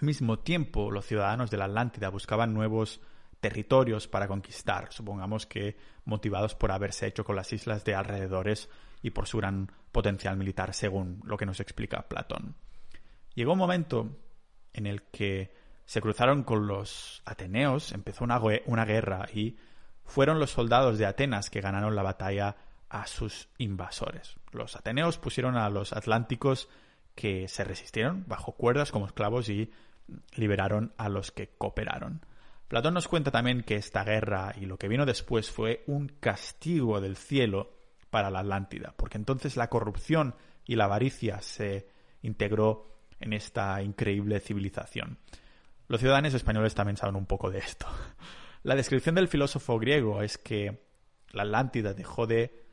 mismo 0.00 0.38
tiempo 0.38 0.90
los 0.90 1.06
ciudadanos 1.06 1.50
de 1.50 1.56
la 1.56 1.66
Atlántida 1.66 2.08
buscaban 2.08 2.54
nuevos 2.54 3.00
territorios 3.40 4.06
para 4.06 4.28
conquistar, 4.28 4.92
supongamos 4.92 5.46
que 5.46 5.76
motivados 6.04 6.54
por 6.54 6.72
haberse 6.72 7.06
hecho 7.06 7.24
con 7.24 7.36
las 7.36 7.52
islas 7.52 7.84
de 7.84 7.94
alrededores 7.94 8.68
y 9.02 9.10
por 9.10 9.26
su 9.26 9.38
gran 9.38 9.72
potencial 9.92 10.36
militar, 10.36 10.74
según 10.74 11.20
lo 11.24 11.38
que 11.38 11.46
nos 11.46 11.58
explica 11.60 12.06
Platón. 12.06 12.54
Llegó 13.34 13.54
un 13.54 13.58
momento 13.58 14.18
en 14.72 14.86
el 14.86 15.04
que 15.04 15.54
se 15.90 16.00
cruzaron 16.00 16.44
con 16.44 16.68
los 16.68 17.20
Ateneos, 17.24 17.90
empezó 17.90 18.22
una, 18.22 18.84
guerra 18.84 19.26
y 19.34 19.56
fueron 20.04 20.38
los 20.38 20.52
soldados 20.52 20.98
de 20.98 21.06
Atenas 21.06 21.50
que 21.50 21.60
ganaron 21.60 21.96
la 21.96 22.04
batalla 22.04 22.54
a 22.88 23.08
sus 23.08 23.48
invasores. 23.58 24.36
Los 24.52 24.76
Ateneos 24.76 25.18
pusieron 25.18 25.56
a 25.56 25.68
los 25.68 25.92
atlánticos 25.92 26.68
que 27.16 27.48
se 27.48 27.64
resistieron 27.64 28.24
bajo 28.28 28.52
cuerdas 28.52 28.92
como 28.92 29.06
esclavos 29.06 29.48
y 29.48 29.72
liberaron 30.36 30.94
a 30.96 31.08
los 31.08 31.32
que 31.32 31.48
cooperaron. 31.58 32.24
Platón 32.68 32.94
nos 32.94 33.08
cuenta 33.08 33.32
también 33.32 33.64
que 33.64 33.74
esta 33.74 34.04
guerra 34.04 34.54
y 34.56 34.66
lo 34.66 34.78
que 34.78 34.86
vino 34.86 35.06
después 35.06 35.50
fue 35.50 35.82
un 35.88 36.06
castigo 36.06 37.00
del 37.00 37.16
cielo 37.16 37.72
para 38.10 38.30
la 38.30 38.38
Atlántida, 38.38 38.94
porque 38.96 39.18
entonces 39.18 39.56
la 39.56 39.68
corrupción 39.68 40.36
y 40.64 40.76
la 40.76 40.84
avaricia 40.84 41.42
se 41.42 41.88
integró 42.22 42.94
en 43.18 43.32
esta 43.32 43.82
increíble 43.82 44.38
civilización. 44.38 45.18
Los 45.90 45.98
ciudadanos 45.98 46.34
españoles 46.34 46.76
también 46.76 46.96
saben 46.96 47.16
un 47.16 47.26
poco 47.26 47.50
de 47.50 47.58
esto. 47.58 47.84
La 48.62 48.76
descripción 48.76 49.16
del 49.16 49.26
filósofo 49.26 49.76
griego 49.80 50.22
es 50.22 50.38
que 50.38 50.84
la 51.32 51.42
Atlántida 51.42 51.94
dejó 51.94 52.28
de, 52.28 52.64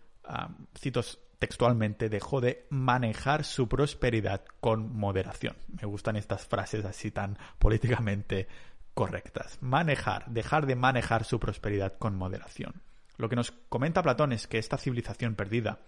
cito 0.77 1.01
textualmente, 1.39 2.09
dejó 2.09 2.41
de 2.41 2.67
manejar 2.69 3.43
su 3.43 3.67
prosperidad 3.67 4.45
con 4.59 4.95
moderación. 4.95 5.55
Me 5.67 5.87
gustan 5.87 6.15
estas 6.15 6.45
frases 6.45 6.85
así 6.85 7.09
tan 7.09 7.39
políticamente 7.57 8.47
correctas. 8.93 9.57
Manejar, 9.61 10.27
dejar 10.27 10.67
de 10.67 10.75
manejar 10.75 11.23
su 11.23 11.39
prosperidad 11.39 11.97
con 11.97 12.15
moderación. 12.15 12.83
Lo 13.17 13.29
que 13.29 13.35
nos 13.35 13.49
comenta 13.49 14.03
Platón 14.03 14.31
es 14.31 14.45
que 14.45 14.59
esta 14.59 14.77
civilización 14.77 15.33
perdida 15.33 15.79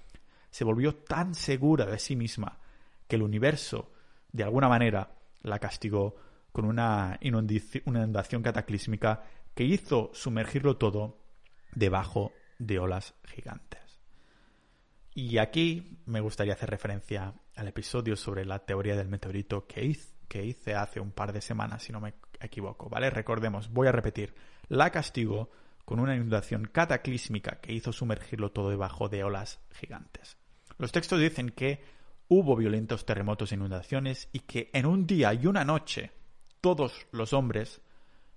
se 0.50 0.64
volvió 0.64 0.96
tan 0.96 1.36
segura 1.36 1.86
de 1.86 2.00
sí 2.00 2.16
misma 2.16 2.58
que 3.08 3.18
el 3.18 3.22
universo, 3.22 3.92
de 4.32 4.46
alguna 4.46 4.68
manera, 4.68 5.12
la 5.44 5.60
castigó 5.60 6.16
con 6.52 6.66
una 6.66 7.18
inundación 7.22 8.44
cataclísmica 8.44 9.24
que 9.54 9.64
hizo 9.64 10.12
sumergirlo 10.14 10.78
todo 10.78 11.18
debajo 11.74 12.32
de 12.58 12.80
olas 12.80 13.14
gigantes. 13.26 13.80
Y 15.14 15.38
aquí 15.38 16.00
me 16.06 16.22
gustaría 16.22 16.54
hacer 16.54 16.70
referencia 16.70 17.34
al 17.56 17.68
episodio 17.68 18.16
sobre 18.16 18.46
la 18.46 18.60
teoría 18.60 18.96
del 18.96 19.10
meteorito 19.10 19.68
que 19.68 19.84
hice, 19.84 20.76
hace 20.76 21.00
un 21.00 21.12
par 21.12 21.34
de 21.34 21.42
semanas, 21.42 21.84
si 21.84 21.92
no 21.92 22.00
me 22.00 22.14
equivoco, 22.40 22.90
¿vale? 22.90 23.10
Recordemos, 23.10 23.70
voy 23.70 23.88
a 23.88 23.92
repetir, 23.92 24.34
la 24.68 24.92
castigó 24.92 25.50
con 25.84 26.00
una 26.00 26.16
inundación 26.16 26.66
cataclísmica 26.72 27.60
que 27.60 27.74
hizo 27.74 27.92
sumergirlo 27.92 28.52
todo 28.52 28.70
debajo 28.70 29.10
de 29.10 29.24
olas 29.24 29.60
gigantes. 29.72 30.38
Los 30.78 30.92
textos 30.92 31.20
dicen 31.20 31.50
que 31.50 31.84
hubo 32.28 32.56
violentos 32.56 33.06
terremotos 33.06 33.52
e 33.52 33.56
inundaciones 33.56 34.30
y 34.32 34.42
que 34.42 34.70
en 34.72 34.86
un 34.86 35.08
día 35.08 35.34
y 35.34 35.48
una 35.48 35.66
noche 35.66 36.12
todos 36.62 37.08
los 37.12 37.34
hombres 37.34 37.82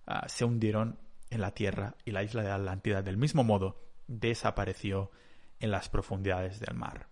ah, 0.06 0.28
se 0.28 0.44
hundieron 0.44 0.98
en 1.30 1.40
la 1.40 1.52
tierra 1.52 1.96
y 2.04 2.10
la 2.10 2.22
isla 2.22 2.42
de 2.42 2.50
Atlántida 2.50 3.02
del 3.02 3.16
mismo 3.16 3.44
modo 3.44 3.80
desapareció 4.06 5.10
en 5.60 5.70
las 5.70 5.88
profundidades 5.88 6.60
del 6.60 6.74
mar. 6.74 7.08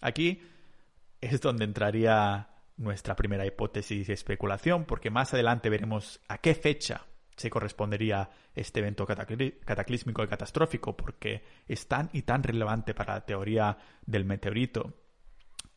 Aquí 0.00 0.42
es 1.20 1.40
donde 1.40 1.64
entraría 1.64 2.48
nuestra 2.76 3.14
primera 3.14 3.46
hipótesis 3.46 4.08
y 4.08 4.12
especulación, 4.12 4.86
porque 4.86 5.10
más 5.10 5.34
adelante 5.34 5.68
veremos 5.68 6.20
a 6.28 6.38
qué 6.38 6.54
fecha 6.54 7.06
se 7.36 7.50
correspondería 7.50 8.30
este 8.54 8.80
evento 8.80 9.06
cataclísmico 9.06 10.24
y 10.24 10.28
catastrófico, 10.28 10.96
porque 10.96 11.44
es 11.68 11.86
tan 11.86 12.10
y 12.12 12.22
tan 12.22 12.42
relevante 12.42 12.94
para 12.94 13.14
la 13.14 13.24
teoría 13.24 13.78
del 14.04 14.24
meteorito 14.24 14.94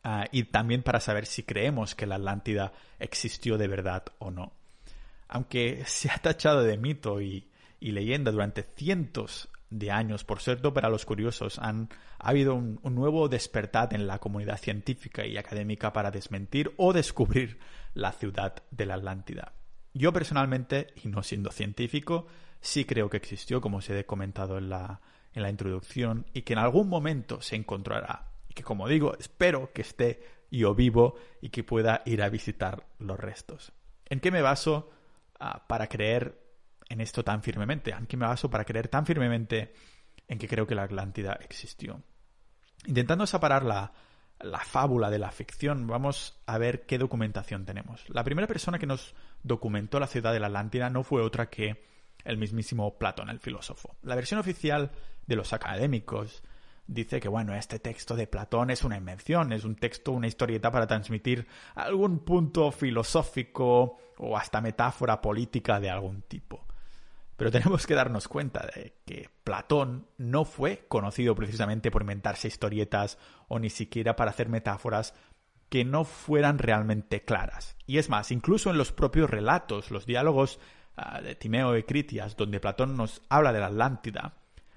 ah, 0.02 0.26
y 0.32 0.44
también 0.44 0.82
para 0.82 1.00
saber 1.00 1.26
si 1.26 1.42
creemos 1.42 1.94
que 1.94 2.06
la 2.06 2.16
Atlántida 2.16 2.72
existió 2.98 3.56
de 3.56 3.68
verdad 3.68 4.04
o 4.18 4.30
no. 4.30 4.52
Aunque 5.28 5.84
se 5.86 6.10
ha 6.10 6.18
tachado 6.18 6.62
de 6.62 6.76
mito 6.76 7.20
y, 7.20 7.48
leyenda 7.80 8.32
durante 8.32 8.62
cientos 8.62 9.50
de 9.68 9.90
años, 9.90 10.24
por 10.24 10.40
cierto, 10.40 10.72
para 10.72 10.88
los 10.88 11.04
curiosos, 11.04 11.58
han, 11.58 11.90
ha 12.18 12.30
habido 12.30 12.54
un, 12.54 12.80
nuevo 12.82 13.28
despertar 13.28 13.92
en 13.92 14.06
la 14.06 14.20
comunidad 14.20 14.58
científica 14.58 15.26
y 15.26 15.36
académica 15.36 15.92
para 15.92 16.10
desmentir 16.10 16.72
o 16.78 16.94
descubrir 16.94 17.58
la 17.92 18.12
ciudad 18.12 18.62
de 18.70 18.86
la 18.86 18.94
Atlántida. 18.94 19.52
Yo 19.92 20.12
personalmente, 20.12 20.94
y 21.02 21.08
no 21.08 21.22
siendo 21.22 21.50
científico, 21.52 22.26
sí 22.60 22.86
creo 22.86 23.10
que 23.10 23.18
existió, 23.18 23.60
como 23.60 23.78
os 23.78 23.90
he 23.90 24.06
comentado 24.06 24.56
en 24.56 24.70
la, 24.70 25.02
en 25.34 25.42
la 25.42 25.50
introducción, 25.50 26.24
y 26.32 26.42
que 26.42 26.54
en 26.54 26.60
algún 26.60 26.88
momento 26.88 27.42
se 27.42 27.56
encontrará. 27.56 28.30
Y 28.48 28.54
que, 28.54 28.62
como 28.62 28.88
digo, 28.88 29.14
espero 29.18 29.72
que 29.72 29.82
esté 29.82 30.22
yo 30.50 30.74
vivo 30.74 31.16
y 31.40 31.50
que 31.50 31.64
pueda 31.64 32.02
ir 32.06 32.22
a 32.22 32.28
visitar 32.28 32.86
los 32.98 33.18
restos. 33.18 33.72
¿En 34.06 34.20
qué 34.20 34.30
me 34.30 34.42
baso 34.42 34.90
ah, 35.44 35.66
para 35.66 35.88
creer 35.88 36.40
en 36.88 37.00
esto 37.00 37.24
tan 37.24 37.42
firmemente? 37.42 37.90
¿En 37.90 38.06
qué 38.06 38.16
me 38.16 38.26
baso 38.26 38.50
para 38.50 38.64
creer 38.64 38.88
tan 38.88 39.06
firmemente 39.06 39.74
en 40.28 40.38
que 40.38 40.48
creo 40.48 40.66
que 40.66 40.74
la 40.74 40.84
Atlántida 40.84 41.38
existió? 41.42 42.02
Intentando 42.86 43.26
separar 43.26 43.64
la, 43.64 43.92
la 44.40 44.58
fábula 44.58 45.10
de 45.10 45.18
la 45.18 45.30
ficción, 45.30 45.86
vamos 45.86 46.40
a 46.46 46.58
ver 46.58 46.86
qué 46.86 46.98
documentación 46.98 47.64
tenemos. 47.64 48.08
La 48.08 48.24
primera 48.24 48.46
persona 48.46 48.78
que 48.78 48.86
nos 48.86 49.14
documentó 49.42 50.00
la 50.00 50.06
ciudad 50.06 50.32
de 50.32 50.40
la 50.40 50.48
Atlántida 50.48 50.90
no 50.90 51.02
fue 51.02 51.22
otra 51.22 51.50
que 51.50 51.84
el 52.24 52.38
mismísimo 52.38 52.98
Platón, 52.98 53.28
el 53.28 53.40
filósofo. 53.40 53.96
La 54.02 54.14
versión 54.14 54.40
oficial 54.40 54.90
de 55.26 55.36
los 55.36 55.52
académicos 55.52 56.42
dice 56.86 57.20
que, 57.20 57.28
bueno, 57.28 57.54
este 57.54 57.78
texto 57.78 58.14
de 58.16 58.26
Platón 58.26 58.70
es 58.70 58.84
una 58.84 58.96
invención, 58.96 59.52
es 59.52 59.64
un 59.64 59.76
texto, 59.76 60.12
una 60.12 60.26
historieta 60.26 60.70
para 60.70 60.86
transmitir 60.86 61.46
algún 61.74 62.20
punto 62.20 62.70
filosófico 62.70 63.98
o 64.18 64.36
hasta 64.36 64.60
metáfora 64.60 65.20
política 65.20 65.80
de 65.80 65.90
algún 65.90 66.22
tipo. 66.22 66.66
Pero 67.36 67.50
tenemos 67.50 67.86
que 67.86 67.94
darnos 67.94 68.28
cuenta 68.28 68.66
de 68.74 68.94
que 69.04 69.28
Platón 69.42 70.06
no 70.18 70.44
fue 70.44 70.84
conocido 70.88 71.34
precisamente 71.34 71.90
por 71.90 72.02
inventarse 72.02 72.48
historietas 72.48 73.18
o 73.48 73.58
ni 73.58 73.70
siquiera 73.70 74.14
para 74.16 74.30
hacer 74.30 74.48
metáforas 74.48 75.14
que 75.68 75.84
no 75.84 76.04
fueran 76.04 76.58
realmente 76.58 77.24
claras. 77.24 77.76
Y 77.86 77.98
es 77.98 78.08
más, 78.08 78.30
incluso 78.30 78.70
en 78.70 78.78
los 78.78 78.92
propios 78.92 79.28
relatos, 79.30 79.90
los 79.90 80.06
diálogos 80.06 80.60
ah, 80.96 81.20
de 81.20 81.34
Timeo 81.34 81.76
y 81.76 81.82
Critias, 81.82 82.36
donde 82.36 82.60
Platón 82.60 82.96
nos 82.96 83.22
habla 83.28 83.52
de 83.52 83.60
la 83.60 83.66
Atlántida, 83.66 84.34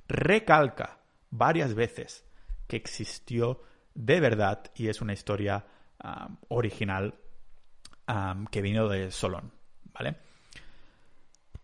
recalca 0.07 0.97
varias 1.29 1.73
veces 1.73 2.25
que 2.67 2.77
existió 2.77 3.61
de 3.93 4.19
verdad 4.19 4.63
y 4.75 4.87
es 4.87 5.01
una 5.01 5.13
historia 5.13 5.65
original 6.49 7.15
que 8.51 8.61
vino 8.61 8.87
de 8.87 9.11
Solón, 9.11 9.51
¿vale? 9.93 10.17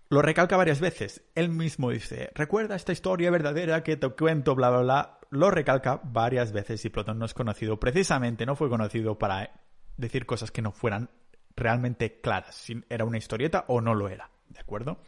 Lo 0.10 0.22
recalca 0.22 0.58
varias 0.58 0.80
veces. 0.80 1.24
Él 1.34 1.50
mismo 1.50 1.90
dice, 1.90 2.32
recuerda 2.36 2.76
esta 2.76 2.92
historia 2.92 3.32
verdadera 3.32 3.82
que 3.84 3.98
te 3.98 4.10
cuento, 4.10 4.54
bla, 4.54 4.70
bla, 4.70 4.82
bla. 4.82 5.20
Lo 5.32 5.50
recalca 5.50 6.02
varias 6.04 6.52
veces 6.52 6.86
y 6.86 6.90
Platón 6.90 7.18
no 7.18 7.26
es 7.26 7.34
conocido. 7.34 7.80
Precisamente 7.80 8.46
no 8.46 8.56
fue 8.56 8.70
conocido 8.70 9.18
para 9.18 9.52
decir 9.98 10.28
cosas 10.28 10.52
que 10.52 10.62
no 10.62 10.72
fueran 10.72 11.10
realmente 11.56 12.20
claras, 12.22 12.54
si 12.54 12.84
era 12.90 13.06
una 13.06 13.18
historieta 13.18 13.66
o 13.68 13.82
no 13.82 13.96
lo 13.96 14.08
era. 14.08 14.30
¿De 14.50 14.60
acuerdo? 14.60 15.00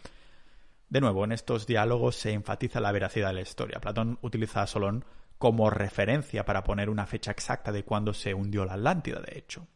De 0.89 1.01
nuevo, 1.01 1.23
en 1.23 1.31
estos 1.31 1.65
diálogos 1.65 2.15
se 2.15 2.31
enfatiza 2.31 2.79
la 2.79 2.91
veracidad 2.91 3.29
de 3.29 3.33
la 3.35 3.41
historia. 3.41 3.79
Platón 3.79 4.19
utiliza 4.21 4.61
a 4.61 4.67
Solón 4.67 5.03
como 5.37 5.69
referencia 5.69 6.45
para 6.45 6.63
poner 6.63 6.89
una 6.89 7.05
fecha 7.05 7.31
exacta 7.31 7.71
de 7.71 7.83
cuándo 7.83 8.13
se 8.13 8.33
hundió 8.33 8.65
la 8.65 8.73
Atlántida, 8.73 9.19
de 9.19 9.37
hecho. 9.37 9.67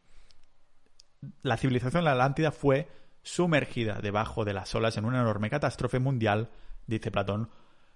La 1.42 1.58
civilización 1.58 2.04
de 2.04 2.06
la 2.06 2.12
Atlántida 2.14 2.52
fue 2.52 2.88
sumergida 3.24 4.00
debajo 4.02 4.46
de 4.46 4.54
las 4.54 4.74
olas 4.76 4.98
en 4.98 5.06
una 5.06 5.20
enorme 5.20 5.50
catástrofe 5.50 6.00
mundial, 6.00 6.50
dice 6.88 7.12
Platón, 7.12 7.50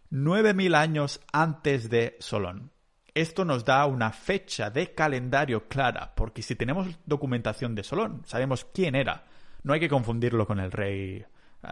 nueve 0.10 0.54
mil 0.54 0.76
años 0.76 1.22
antes 1.32 1.90
de 1.90 2.18
Solón. 2.20 2.72
Esto 3.14 3.46
nos 3.46 3.64
da 3.64 3.86
una 3.86 4.12
fecha 4.12 4.72
de 4.72 4.94
calendario 4.94 5.68
clara, 5.68 6.14
porque 6.16 6.42
si 6.42 6.56
tenemos 6.56 6.88
documentación 7.06 7.76
de 7.76 7.84
Solón, 7.84 8.24
sabemos 8.26 8.66
quién 8.66 8.96
era. 8.96 9.26
No 9.62 9.74
hay 9.74 9.80
que 9.80 9.90
confundirlo 9.90 10.48
con 10.48 10.60
el 10.60 10.72
rey 10.72 11.24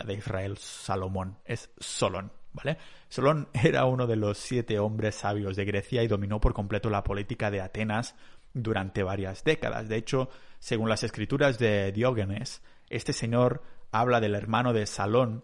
de 0.06 0.14
Israel, 0.14 0.58
Salomón, 0.58 1.38
es 1.46 1.70
Solón, 1.80 2.32
¿vale? 2.54 2.78
Solón 3.10 3.50
era 3.64 3.86
uno 3.86 4.08
de 4.08 4.16
los 4.16 4.38
siete 4.38 4.80
hombres 4.80 5.16
sabios 5.16 5.56
de 5.56 5.66
Grecia 5.66 6.04
y 6.04 6.08
dominó 6.08 6.40
por 6.40 6.54
completo 6.54 6.90
la 6.90 7.04
política 7.04 7.52
de 7.52 7.62
Atenas 7.62 8.16
durante 8.54 9.04
varias 9.04 9.44
décadas. 9.44 9.88
De 9.90 9.98
hecho, 9.98 10.30
según 10.60 10.90
las 10.90 11.04
escrituras 11.04 11.58
de 11.58 11.92
Diógenes, 11.92 12.62
este 12.90 13.14
señor 13.14 13.64
habla 13.92 14.20
del 14.20 14.36
hermano 14.36 14.74
de 14.74 14.86
Salón, 14.86 15.44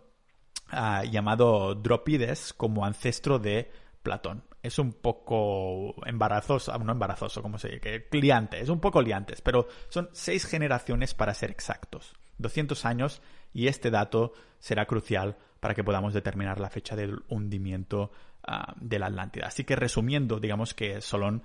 ah, 0.69 1.03
llamado 1.03 1.75
Dropides, 1.75 2.53
como 2.53 2.85
ancestro 2.85 3.39
de 3.39 3.71
Platón. 4.03 4.43
es 4.63 4.79
un 4.79 4.93
poco 4.93 5.95
embarazoso, 6.05 6.77
no 6.79 6.91
embarazoso, 6.91 7.41
como 7.41 7.57
se 7.57 7.69
dice, 7.69 8.07
liante, 8.11 8.59
es 8.59 8.69
un 8.69 8.79
poco 8.79 9.01
liantes, 9.01 9.41
pero 9.41 9.67
son 9.89 10.09
seis 10.13 10.45
generaciones 10.45 11.13
para 11.13 11.33
ser 11.33 11.51
exactos. 11.51 12.13
200 12.37 12.85
años 12.85 13.21
y 13.57 13.67
este 13.67 13.89
dato 13.89 14.33
será 14.59 14.85
crucial 14.85 15.35
para 15.59 15.73
que 15.73 15.83
podamos 15.83 16.13
determinar 16.13 16.59
la 16.59 16.69
fecha 16.69 16.95
del 16.95 17.23
hundimiento 17.27 18.11
ah, 18.47 18.75
de 18.79 18.99
la 18.99 19.07
Atlántida. 19.07 19.47
Así 19.47 19.63
que 19.63 19.75
resumiendo, 19.75 20.39
digamos 20.39 20.75
que 20.75 21.01
Solón 21.01 21.41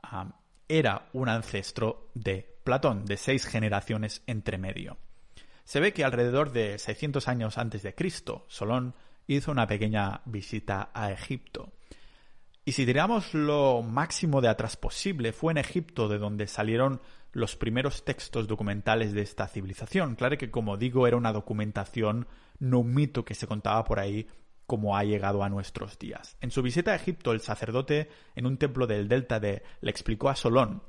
ah, 0.00 0.38
era 0.68 1.08
un 1.12 1.28
ancestro 1.28 2.08
de 2.14 2.60
Platón, 2.62 3.04
de 3.04 3.16
seis 3.16 3.46
generaciones 3.46 4.22
entre 4.28 4.58
medio. 4.58 4.96
Se 5.64 5.80
ve 5.80 5.92
que 5.92 6.04
alrededor 6.04 6.52
de 6.52 6.78
600 6.78 7.26
años 7.26 7.58
antes 7.58 7.82
de 7.82 7.96
Cristo, 7.96 8.44
Solón 8.46 8.94
hizo 9.26 9.50
una 9.50 9.66
pequeña 9.66 10.20
visita 10.24 10.90
a 10.94 11.10
Egipto. 11.10 11.72
Y 12.68 12.72
si 12.72 12.84
tiramos 12.84 13.32
lo 13.32 13.80
máximo 13.82 14.40
de 14.40 14.48
atrás 14.48 14.76
posible, 14.76 15.32
fue 15.32 15.52
en 15.52 15.58
Egipto 15.58 16.08
de 16.08 16.18
donde 16.18 16.48
salieron 16.48 17.00
los 17.30 17.54
primeros 17.54 18.04
textos 18.04 18.48
documentales 18.48 19.12
de 19.12 19.22
esta 19.22 19.46
civilización. 19.46 20.16
Claro 20.16 20.36
que, 20.36 20.50
como 20.50 20.76
digo, 20.76 21.06
era 21.06 21.16
una 21.16 21.32
documentación, 21.32 22.26
no 22.58 22.80
un 22.80 22.92
mito 22.92 23.24
que 23.24 23.36
se 23.36 23.46
contaba 23.46 23.84
por 23.84 24.00
ahí 24.00 24.26
como 24.66 24.96
ha 24.96 25.04
llegado 25.04 25.44
a 25.44 25.48
nuestros 25.48 25.96
días. 25.96 26.36
En 26.40 26.50
su 26.50 26.60
visita 26.60 26.90
a 26.90 26.96
Egipto, 26.96 27.30
el 27.30 27.40
sacerdote 27.40 28.10
en 28.34 28.46
un 28.46 28.56
templo 28.56 28.88
del 28.88 29.06
delta 29.06 29.38
de 29.38 29.62
le 29.80 29.90
explicó 29.92 30.28
a 30.28 30.34
Solón 30.34 30.82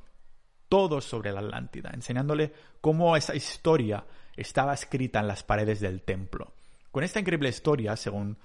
todo 0.70 1.00
sobre 1.00 1.32
la 1.32 1.42
Atlántida, 1.42 1.92
enseñándole 1.94 2.54
cómo 2.82 3.16
esa 3.16 3.36
historia 3.36 4.04
estaba 4.36 4.74
escrita 4.74 5.20
en 5.20 5.28
las 5.28 5.44
paredes 5.44 5.80
del 5.80 6.02
templo. 6.02 6.54
Con 6.90 7.04
esta 7.04 7.20
increíble 7.20 7.50
historia, 7.50 7.96
según 7.96 8.36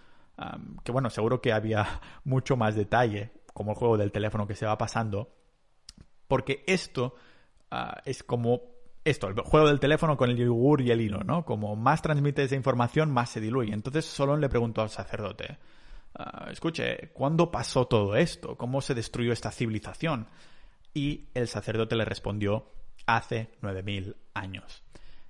que 0.84 0.92
bueno, 0.92 1.10
seguro 1.10 1.40
que 1.40 1.52
había 1.52 2.00
mucho 2.24 2.56
más 2.56 2.74
detalle, 2.74 3.32
como 3.52 3.72
el 3.72 3.76
juego 3.76 3.96
del 3.96 4.12
teléfono 4.12 4.46
que 4.46 4.54
se 4.54 4.66
va 4.66 4.78
pasando, 4.78 5.34
porque 6.26 6.64
esto 6.66 7.14
ah, 7.70 8.00
es 8.04 8.22
como 8.22 8.62
esto, 9.04 9.28
el 9.28 9.34
juego 9.40 9.66
del 9.66 9.80
teléfono 9.80 10.16
con 10.16 10.30
el 10.30 10.36
yogur 10.36 10.80
y 10.80 10.90
el 10.90 11.00
hilo, 11.00 11.24
¿no? 11.24 11.44
Como 11.44 11.74
más 11.74 12.02
transmite 12.02 12.44
esa 12.44 12.54
información, 12.54 13.10
más 13.10 13.30
se 13.30 13.40
diluye. 13.40 13.74
Entonces 13.74 14.04
Solón 14.04 14.40
le 14.40 14.48
preguntó 14.48 14.80
al 14.82 14.90
sacerdote, 14.90 15.58
ah, 16.14 16.48
escuche, 16.50 17.10
¿cuándo 17.12 17.50
pasó 17.50 17.86
todo 17.86 18.16
esto? 18.16 18.56
¿Cómo 18.56 18.80
se 18.80 18.94
destruyó 18.94 19.32
esta 19.32 19.50
civilización? 19.50 20.28
Y 20.94 21.28
el 21.34 21.48
sacerdote 21.48 21.96
le 21.96 22.04
respondió, 22.04 22.66
hace 23.06 23.50
9.000 23.62 24.16
años. 24.34 24.82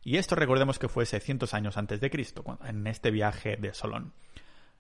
Y 0.05 0.17
esto 0.17 0.35
recordemos 0.35 0.79
que 0.79 0.89
fue 0.89 1.07
600 1.07 1.55
años 1.55 1.77
antes 1.77 2.01
de 2.01 2.11
Cristo, 2.11 2.45
en 2.65 2.87
este 2.87 3.11
viaje 3.11 3.57
de 3.57 3.73
Solón. 3.73 4.13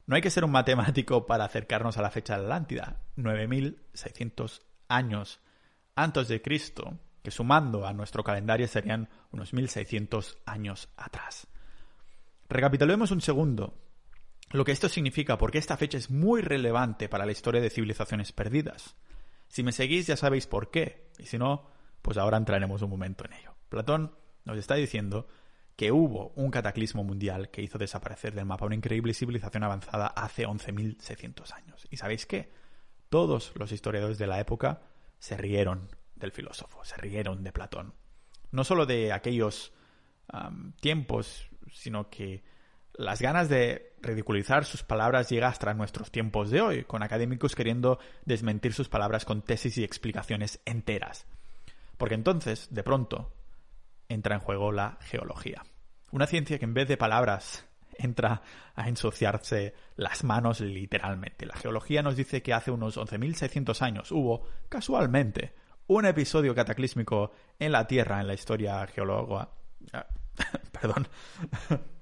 No 0.07 0.17
hay 0.17 0.23
que 0.23 0.31
ser 0.31 0.45
un 0.45 0.51
matemático 0.51 1.27
para 1.27 1.45
acercarnos 1.45 1.97
a 1.97 2.03
la 2.03 2.11
fecha 2.11 2.37
de 2.37 2.45
Atlántida, 2.45 3.01
9600 3.17 4.67
años 4.89 5.41
antes 5.95 6.29
de 6.29 6.43
Cristo, 6.43 6.99
que 7.23 7.31
sumando 7.31 7.87
a 7.87 7.93
nuestro 7.93 8.25
calendario 8.25 8.67
serían 8.67 9.09
unos 9.31 9.53
1600 9.53 10.39
años 10.47 10.89
atrás. 10.97 11.47
Recapitulemos 12.49 13.11
un 13.11 13.21
segundo 13.21 13.79
lo 14.53 14.67
que 14.67 14.73
esto 14.73 14.89
significa, 14.91 15.39
porque 15.39 15.59
esta 15.59 15.79
fecha 15.79 15.97
es 15.97 16.11
muy 16.11 16.43
relevante 16.43 17.09
para 17.09 17.25
la 17.25 17.33
historia 17.33 17.63
de 17.63 17.71
civilizaciones 17.71 18.33
perdidas. 18.33 18.97
Si 19.49 19.63
me 19.63 19.73
seguís 19.73 20.07
ya 20.07 20.17
sabéis 20.17 20.47
por 20.47 20.71
qué, 20.71 21.11
y 21.19 21.25
si 21.25 21.39
no, 21.39 21.71
pues 22.03 22.19
ahora 22.19 22.37
entraremos 22.37 22.83
un 22.83 22.91
momento 22.91 23.25
en 23.25 23.33
ello. 23.33 23.55
Platón 23.71 24.15
nos 24.45 24.59
está 24.59 24.75
diciendo 24.75 25.27
que 25.77 25.91
hubo 25.93 26.33
un 26.37 26.51
cataclismo 26.51 27.03
mundial 27.05 27.51
que 27.51 27.63
hizo 27.63 27.79
desaparecer 27.79 28.35
del 28.35 28.47
mapa 28.47 28.67
una 28.67 28.75
increíble 28.75 29.15
civilización 29.15 29.65
avanzada 29.65 30.07
hace 30.07 30.47
11.600 30.47 31.53
años. 31.55 31.87
¿Y 31.91 31.97
sabéis 31.97 32.27
qué? 32.27 32.51
Todos 33.09 33.53
los 33.57 33.73
historiadores 33.73 34.19
de 34.19 34.27
la 34.27 34.41
época 34.41 34.83
se 35.19 35.37
rieron 35.37 35.89
del 36.15 36.33
filósofo, 36.33 36.85
se 36.85 36.97
rieron 36.97 37.43
de 37.43 37.53
Platón. 37.53 37.95
No 38.51 38.65
solo 38.65 38.87
de 38.87 39.13
aquellos 39.13 39.73
tiempos, 40.81 41.49
sino 41.73 42.09
que 42.09 42.45
las 42.95 43.21
ganas 43.21 43.49
de 43.49 43.95
ridiculizar 44.03 44.65
sus 44.65 44.83
palabras 44.83 45.29
llega 45.31 45.49
hasta 45.49 45.73
nuestros 45.75 46.11
tiempos 46.11 46.51
de 46.51 46.61
hoy, 46.61 46.85
con 46.85 47.03
académicos 47.03 47.55
queriendo 47.55 47.99
desmentir 48.25 48.75
sus 48.75 48.89
palabras 48.89 49.25
con 49.25 49.43
tesis 49.43 49.79
y 49.79 49.85
explicaciones 49.85 50.61
enteras. 50.65 51.27
Porque 51.97 52.15
entonces, 52.15 52.69
de 52.71 52.83
pronto, 52.83 53.33
entra 54.13 54.35
en 54.35 54.41
juego 54.41 54.73
la 54.73 54.99
geología. 55.01 55.63
Una 56.11 56.27
ciencia 56.27 56.59
que 56.59 56.65
en 56.65 56.75
vez 56.75 56.89
de 56.89 56.97
palabras 56.97 57.67
entra 57.99 58.43
a 58.75 58.89
ensuciarse 58.89 59.75
las 59.97 60.25
manos 60.25 60.61
literalmente. 60.61 61.47
La 61.47 61.57
geología 61.57 62.03
nos 62.03 62.17
dice 62.17 62.43
que 62.43 62.53
hace 62.53 62.71
unos 62.71 62.97
11.600 62.97 63.83
años 63.83 64.13
hubo, 64.13 64.47
casualmente, 64.69 65.55
un 65.87 66.07
episodio 66.07 66.55
cataclísmico 66.55 67.33
en 67.59 67.73
la 67.73 67.87
Tierra 67.87 68.21
en 68.21 68.27
la 68.27 68.35
historia 68.35 68.87
geológica. 68.87 69.51
Perdón. 70.73 71.09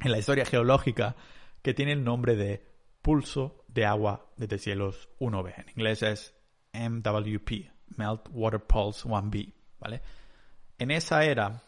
en 0.00 0.12
la 0.12 0.18
historia 0.18 0.44
geológica 0.44 1.16
que 1.62 1.74
tiene 1.74 1.92
el 1.92 2.04
nombre 2.04 2.36
de 2.36 2.64
pulso 3.02 3.64
de 3.68 3.86
agua 3.86 4.30
de 4.36 4.58
cielos 4.58 5.08
1B. 5.18 5.54
En 5.56 5.68
inglés 5.70 6.02
es 6.02 6.34
MWP, 6.72 7.70
Melt 7.96 8.28
Water 8.30 8.60
Pulse 8.60 9.08
1B, 9.08 9.52
¿vale? 9.78 10.02
En 10.80 10.90
esa 10.90 11.24
era 11.24 11.62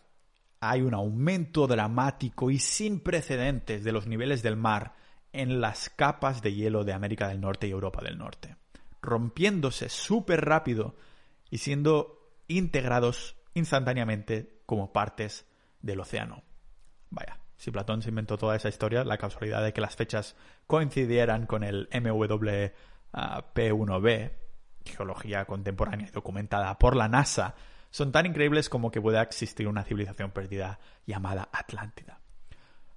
hay 0.59 0.81
un 0.81 0.95
aumento 0.95 1.67
dramático 1.67 2.51
y 2.51 2.59
sin 2.59 2.99
precedentes 3.01 3.85
de 3.85 3.93
los 3.93 4.07
niveles 4.07 4.43
del 4.43 4.57
mar 4.57 4.95
en 5.35 5.61
las 5.61 5.91
capas 5.91 6.41
de 6.41 6.55
hielo 6.55 6.83
de 6.85 6.95
América 6.95 7.29
del 7.29 7.39
Norte 7.39 7.69
y 7.69 7.73
Europa 7.73 8.01
del 8.03 8.17
Norte, 8.17 8.57
rompiéndose 9.03 9.91
súper 9.91 10.47
rápido 10.47 10.97
y 11.51 11.59
siendo 11.59 12.41
integrados 12.49 13.37
instantáneamente 13.53 14.63
como 14.65 14.95
partes 14.95 15.45
del 15.83 16.01
océano. 16.01 16.43
Vaya, 17.11 17.39
si 17.59 17.71
Platón 17.71 18.01
se 18.01 18.09
inventó 18.09 18.39
toda 18.39 18.57
esa 18.57 18.71
historia, 18.71 19.05
la 19.05 19.19
casualidad 19.19 19.63
de 19.63 19.75
que 19.75 19.83
las 19.83 19.95
fechas 19.95 20.37
coincidieran 20.67 21.45
con 21.45 21.65
el 21.65 21.91
MWP1B, 21.91 22.73
ah, 23.13 24.39
geología 24.87 25.45
contemporánea 25.45 26.11
documentada 26.11 26.79
por 26.79 26.97
la 26.97 27.09
NASA, 27.09 27.55
son 27.93 28.11
tan 28.11 28.27
increíbles 28.27 28.69
como 28.69 28.91
que 28.91 29.01
pueda 29.01 29.23
existir 29.23 29.69
una 29.69 29.85
civilización 29.85 30.33
perdida 30.33 30.81
llamada 31.07 31.49
Atlántida. 31.53 32.19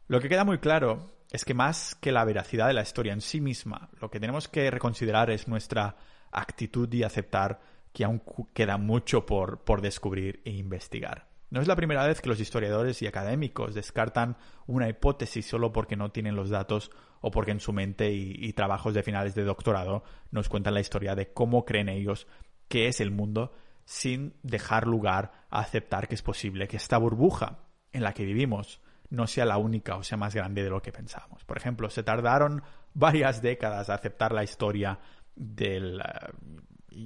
Lo 0.07 0.19
que 0.19 0.29
queda 0.29 0.43
muy 0.43 0.57
claro 0.57 1.11
es 1.31 1.45
que 1.45 1.53
más 1.53 1.93
que 1.95 2.11
la 2.11 2.25
veracidad 2.25 2.67
de 2.67 2.73
la 2.73 2.81
historia 2.81 3.13
en 3.13 3.21
sí 3.21 3.41
misma, 3.41 3.89
lo 4.01 4.09
que 4.09 4.19
tenemos 4.19 4.47
que 4.47 4.71
reconsiderar 4.71 5.29
es 5.29 5.47
nuestra 5.47 5.97
actitud 6.31 6.91
y 6.91 7.03
aceptar 7.03 7.59
que 7.93 8.05
aún 8.05 8.21
queda 8.53 8.77
mucho 8.77 9.25
por, 9.25 9.59
por 9.59 9.81
descubrir 9.81 10.41
e 10.45 10.51
investigar. 10.51 11.27
No 11.49 11.61
es 11.61 11.67
la 11.67 11.75
primera 11.75 12.05
vez 12.05 12.21
que 12.21 12.29
los 12.29 12.39
historiadores 12.39 13.01
y 13.01 13.07
académicos 13.07 13.73
descartan 13.73 14.37
una 14.65 14.89
hipótesis 14.89 15.45
solo 15.45 15.71
porque 15.71 15.95
no 15.95 16.11
tienen 16.11 16.35
los 16.35 16.49
datos 16.49 16.91
o 17.21 17.31
porque 17.31 17.51
en 17.51 17.59
su 17.59 17.73
mente 17.73 18.11
y, 18.11 18.51
trabajos 18.53 18.93
de 18.93 19.03
finales 19.03 19.35
de 19.35 19.43
doctorado 19.43 20.03
nos 20.31 20.49
cuentan 20.49 20.73
la 20.73 20.79
historia 20.79 21.15
de 21.15 21.31
cómo 21.33 21.65
creen 21.65 21.89
ellos 21.89 22.27
que 22.67 22.87
es 22.87 22.99
el 22.99 23.11
mundo 23.11 23.53
sin 23.85 24.33
dejar 24.43 24.87
lugar 24.87 25.31
a 25.49 25.59
aceptar 25.59 26.07
que 26.07 26.15
es 26.15 26.21
posible 26.21 26.67
que 26.67 26.77
esta 26.77 26.97
burbuja 26.97 27.59
en 27.91 28.03
la 28.03 28.13
que 28.13 28.25
vivimos 28.25 28.81
no 29.09 29.27
sea 29.27 29.45
la 29.45 29.57
única 29.57 29.95
o 29.95 30.03
sea 30.03 30.17
más 30.17 30.33
grande 30.35 30.63
de 30.63 30.69
lo 30.69 30.81
que 30.81 30.91
pensábamos. 30.91 31.45
Por 31.45 31.57
ejemplo, 31.57 31.89
se 31.89 32.03
tardaron 32.03 32.63
varias 32.93 33.41
décadas 33.41 33.89
a 33.89 33.95
aceptar 33.95 34.33
la 34.33 34.43
historia 34.43 34.99
del... 35.35 36.01
Eh, 36.01 36.31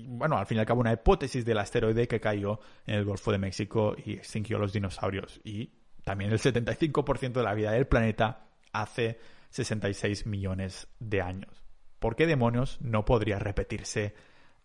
bueno, 0.08 0.38
al 0.38 0.46
fin 0.46 0.58
y 0.58 0.60
al 0.60 0.66
cabo 0.66 0.82
una 0.82 0.94
hipótesis 0.94 1.44
del 1.46 1.58
asteroide 1.58 2.08
que 2.08 2.20
cayó 2.20 2.60
en 2.86 2.96
el 2.96 3.06
Golfo 3.06 3.32
de 3.32 3.40
México 3.40 3.96
y 4.04 4.14
extinguió 4.14 4.60
los 4.60 4.72
dinosaurios. 4.72 5.42
Y 5.44 5.72
también 6.04 6.32
el 6.32 6.40
75% 6.40 7.34
de 7.34 7.44
la 7.44 7.56
vida 7.56 7.72
del 7.72 7.88
planeta 7.88 8.48
hace 8.72 9.20
66 9.50 10.28
millones 10.28 10.88
de 11.00 11.22
años. 11.22 11.64
¿Por 11.98 12.16
qué 12.16 12.28
demonios 12.28 12.80
no 12.82 13.04
podría 13.04 13.40
repetirse 13.40 14.14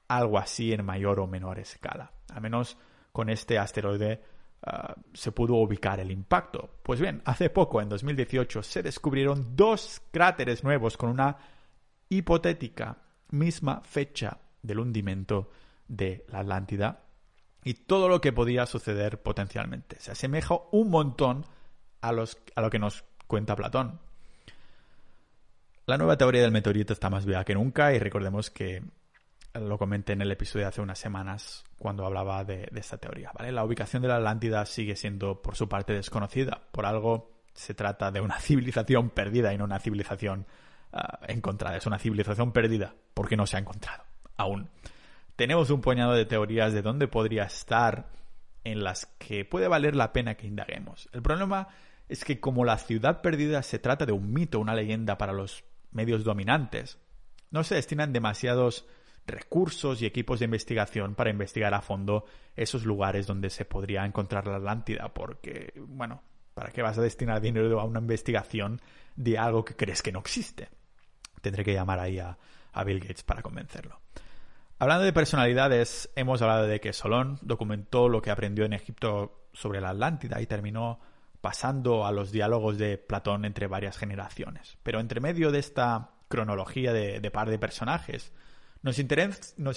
algo 0.09 0.39
así 0.39 0.73
en 0.73 0.85
mayor 0.85 1.21
o 1.21 1.27
menor 1.27 1.59
escala. 1.59 2.13
Al 2.33 2.41
menos 2.41 2.77
con 3.13 3.31
este 3.31 3.59
asteroide 3.59 4.23
ah, 4.63 4.95
se 5.13 5.33
pudo 5.33 5.55
ubicar 5.55 6.01
el 6.01 6.11
impacto. 6.11 6.71
Pues 6.83 7.01
bien, 7.01 7.23
hace 7.25 7.51
poco, 7.51 7.81
en 7.81 7.89
2018, 7.89 8.63
se 8.63 8.83
descubrieron 8.83 9.57
dos 9.57 10.03
cráteres 10.11 10.65
nuevos 10.65 10.97
con 10.97 11.11
una 11.11 11.37
hipotética 12.09 12.99
misma 13.31 13.81
fecha 13.83 14.39
del 14.63 14.81
hundimiento 14.81 15.51
de 15.89 16.25
la 16.29 16.41
Atlántida 16.41 17.05
y 17.65 17.75
todo 17.75 18.09
lo 18.09 18.21
que 18.21 18.33
podía 18.33 18.67
suceder 18.67 19.23
potencialmente. 19.23 19.99
Se 19.99 20.13
asemeja 20.13 20.57
un 20.73 20.91
montón 20.91 21.47
a, 22.03 22.09
a 22.09 22.61
lo 22.61 22.71
que 22.71 22.79
nos 22.79 23.05
cuenta 23.27 23.57
Platón. 23.57 24.01
La 25.87 25.99
nueva 25.99 26.17
teoría 26.17 26.43
del 26.43 26.53
meteorito 26.53 26.93
está 26.93 27.11
más 27.11 27.27
viva 27.27 27.45
que 27.45 27.55
nunca 27.55 27.93
y 27.93 27.99
recordemos 27.99 28.51
que 28.51 28.83
lo 29.61 29.79
comenté 29.79 30.13
en 30.13 30.23
el 30.23 30.33
episodio 30.33 30.65
de 30.65 30.69
hace 30.69 30.81
unas 30.81 30.99
semanas 30.99 31.65
cuando 31.79 32.05
hablaba 32.05 32.45
de, 32.45 32.69
esta 32.75 32.99
teoría. 32.99 33.31
¿vale? 33.35 33.53
La 33.53 33.65
ubicación 33.65 34.03
de 34.03 34.09
la 34.09 34.17
Atlántida 34.17 34.67
sigue 34.67 34.97
siendo 34.97 35.41
por 35.41 35.55
su 35.55 35.69
parte 35.69 35.93
desconocida. 35.93 36.63
Por 36.73 36.87
algo 36.87 37.31
se 37.53 37.75
trata 37.75 38.11
de 38.11 38.21
una 38.21 38.39
civilización 38.41 39.11
perdida 39.11 39.53
y 39.53 39.59
no 39.59 39.65
una 39.65 39.79
civilización 39.79 40.47
uh, 40.93 40.99
encontrada. 41.29 41.77
Es 41.77 41.87
una 41.87 41.99
civilización 41.99 42.53
perdida 42.53 42.95
porque 43.15 43.37
no 43.37 43.47
se 43.47 43.57
ha 43.57 43.61
encontrado. 43.61 44.05
aún. 44.37 44.69
Tenemos 45.37 45.71
un 45.71 45.81
puñado 45.81 46.13
de 46.13 46.27
teorías 46.27 46.73
de 46.73 46.83
dónde 46.83 47.09
podría 47.09 47.45
estar 47.45 48.09
en 48.63 48.85
las 48.85 49.07
que 49.19 49.45
puede 49.45 49.67
valer 49.67 49.97
la 49.97 50.13
pena 50.13 50.37
que 50.37 50.47
indaguemos. 50.47 51.09
El 51.13 51.23
problema 51.23 51.69
es 52.09 52.25
que 52.25 52.39
como 52.39 52.65
la 52.65 52.79
ciudad 52.79 53.21
perdida 53.21 53.63
se 53.63 53.81
trata 53.81 54.07
de 54.07 54.13
un 54.13 54.33
mito, 54.33 54.61
una 54.61 54.75
leyenda 54.75 55.19
para 55.19 55.33
los 55.33 55.65
medios 55.91 56.23
dominantes, 56.23 56.99
no 57.51 57.65
se 57.65 57.75
destinan 57.75 58.13
demasiados 58.13 58.87
recursos 59.27 60.03
y 60.03 60.07
equipos 60.07 60.39
de 60.39 60.47
investigación 60.47 61.15
para 61.15 61.31
investigar 61.31 61.75
a 61.75 61.81
fondo 61.81 62.25
esos 62.57 62.85
lugares 62.85 63.27
donde 63.27 63.51
se 63.51 63.65
podría 63.65 64.05
encontrar 64.05 64.47
la 64.47 64.57
Atlántida, 64.57 65.13
porque, 65.13 65.73
bueno, 65.77 66.23
¿para 66.55 66.71
qué 66.71 66.83
vas 66.83 66.99
a 66.99 67.03
destinar 67.03 67.41
dinero 67.41 67.81
a 67.81 67.85
una 67.85 68.01
investigación 68.01 68.81
de 69.17 69.39
algo 69.39 69.65
que 69.65 69.77
crees 69.77 70.03
que 70.03 70.13
no 70.13 70.21
existe? 70.21 70.69
Tendré 71.41 71.65
que 71.65 71.75
llamar 71.75 72.01
ahí 72.01 72.19
a, 72.19 72.37
a 72.73 72.85
Bill 72.85 73.01
Gates 73.01 73.23
para 73.23 73.43
convencerlo. 73.43 74.01
Hablando 74.79 75.05
de 75.05 75.13
personalidades, 75.13 76.11
hemos 76.17 76.43
hablado 76.43 76.67
de 76.67 76.81
que 76.81 76.93
Solón 76.93 77.39
documentó 77.43 78.09
lo 78.09 78.21
que 78.21 78.31
aprendió 78.31 78.65
en 78.65 78.73
Egipto 78.73 79.49
sobre 79.53 79.81
la 79.81 79.91
Atlántida 79.91 80.41
y 80.41 80.47
terminó 80.47 81.01
pasando 81.41 82.07
a 82.07 82.13
los 82.13 82.33
diálogos 82.33 82.79
de 82.79 82.99
Platón 82.99 83.45
entre 83.45 83.67
varias 83.67 83.99
generaciones. 83.99 84.79
Pero 84.83 84.99
entre 84.99 85.21
medio 85.21 85.53
de 85.53 85.59
esta 85.59 86.11
cronología 86.29 86.93
de, 86.93 87.31
par 87.31 87.51
de 87.51 87.59
personajes, 87.59 88.33
nos, 88.85 88.99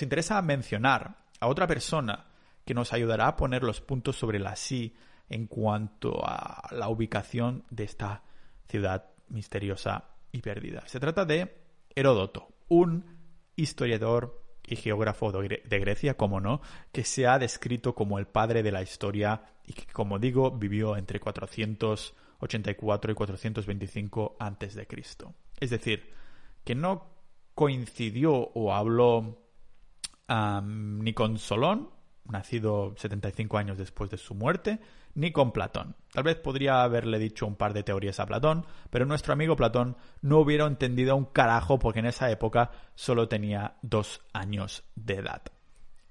interesa 0.01 0.41
mencionar 0.41 1.23
a 1.39 1.47
otra 1.47 1.65
persona 1.65 2.25
que 2.65 2.73
nos 2.73 2.91
ayudará 2.91 3.27
a 3.27 3.37
poner 3.37 3.63
los 3.63 3.79
puntos 3.79 4.17
sobre 4.17 4.37
la 4.37 4.57
sí 4.57 4.93
en 5.29 5.47
cuanto 5.47 6.21
a 6.25 6.67
la 6.71 6.89
ubicación 6.89 7.63
de 7.69 7.85
esta 7.85 8.23
ciudad 8.67 9.05
misteriosa 9.29 10.09
y 10.33 10.41
perdida. 10.41 10.85
Se 10.87 10.99
trata 10.99 11.23
de 11.23 11.55
Heródoto, 11.95 12.49
un 12.67 13.05
historiador 13.55 14.43
y 14.65 14.75
geógrafo 14.75 15.31
de 15.31 15.79
Grecia, 15.79 16.17
como 16.17 16.41
no, 16.41 16.59
que 16.91 17.05
se 17.05 17.27
ha 17.27 17.39
descrito 17.39 17.95
como 17.95 18.19
el 18.19 18.27
padre 18.27 18.61
de 18.61 18.73
la 18.73 18.81
historia 18.81 19.41
y 19.65 19.71
que, 19.71 19.85
como 19.85 20.19
digo, 20.19 20.51
vivió 20.51 20.97
entre 20.97 21.21
484 21.21 23.11
y 23.11 23.15
425 23.15 24.35
a.C. 24.37 24.87
Es 25.61 25.69
decir, 25.69 26.13
que 26.65 26.75
no 26.75 27.16
coincidió 27.57 28.33
o 28.53 28.71
habló 28.71 29.39
ni 30.29 31.13
con 31.13 31.39
Solón, 31.39 31.89
nacido 32.25 32.93
75 32.95 33.57
años 33.57 33.79
después 33.79 34.11
de 34.11 34.17
su 34.17 34.35
muerte, 34.35 34.79
ni 35.15 35.31
con 35.31 35.51
Platón. 35.51 35.95
Tal 36.13 36.23
vez 36.23 36.35
podría 36.35 36.83
haberle 36.83 37.17
dicho 37.17 37.47
un 37.47 37.55
par 37.55 37.73
de 37.73 37.81
teorías 37.81 38.19
a 38.19 38.27
Platón, 38.27 38.67
pero 38.91 39.07
nuestro 39.07 39.33
amigo 39.33 39.55
Platón 39.55 39.97
no 40.21 40.37
hubiera 40.37 40.67
entendido 40.67 41.15
un 41.15 41.25
carajo 41.25 41.79
porque 41.79 42.01
en 42.01 42.05
esa 42.05 42.29
época 42.29 42.69
solo 42.93 43.27
tenía 43.27 43.77
dos 43.81 44.21
años 44.33 44.83
de 44.93 45.15
edad. 45.15 45.41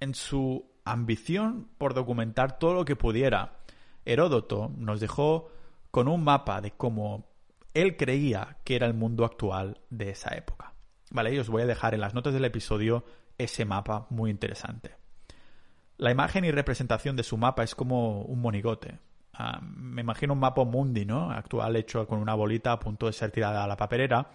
En 0.01 0.17
su 0.17 0.69
ambición 0.85 1.69
por 1.79 1.95
documentar 1.95 2.59
todo 2.59 2.75
lo 2.75 2.85
que 2.85 2.97
pudiera, 2.97 3.61
Heródoto 4.05 4.73
nos 4.77 4.99
dejó 4.99 5.53
con 5.93 6.09
un 6.09 6.25
mapa 6.25 6.61
de 6.61 6.73
cómo 6.73 7.29
él 7.73 7.97
creía 7.97 8.59
que 8.65 8.75
era 8.75 8.89
el 8.89 8.95
mundo 8.95 9.25
actual 9.25 9.81
de 9.91 10.11
esa 10.11 10.35
época. 10.35 10.76
Vale, 11.17 11.35
y 11.35 11.39
os 11.39 11.49
voy 11.49 11.63
a 11.63 11.67
dejar 11.67 11.95
en 11.95 12.03
las 12.03 12.13
notas 12.13 12.35
del 12.35 12.45
episodio 12.45 13.03
ese 13.39 13.65
mapa 13.65 14.07
muy 14.11 14.31
interesante. 14.31 14.97
La 15.97 16.11
imagen 16.11 16.45
y 16.45 16.51
representación 16.51 17.17
de 17.17 17.23
su 17.23 17.39
mapa 17.39 17.63
es 17.63 17.75
como 17.75 18.21
un 18.21 18.43
monigote. 18.43 18.99
Ah, 19.33 19.59
me 19.63 20.03
imagino 20.03 20.35
un 20.35 20.41
mapa 20.41 20.63
mundi, 20.65 21.07
¿no? 21.07 21.31
Actual 21.31 21.75
hecho 21.77 22.07
con 22.07 22.19
una 22.19 22.35
bolita 22.35 22.73
a 22.73 22.79
punto 22.79 23.07
de 23.07 23.15
ser 23.15 23.31
tirada 23.31 23.65
a 23.65 23.67
la 23.67 23.79
papelera. 23.79 24.29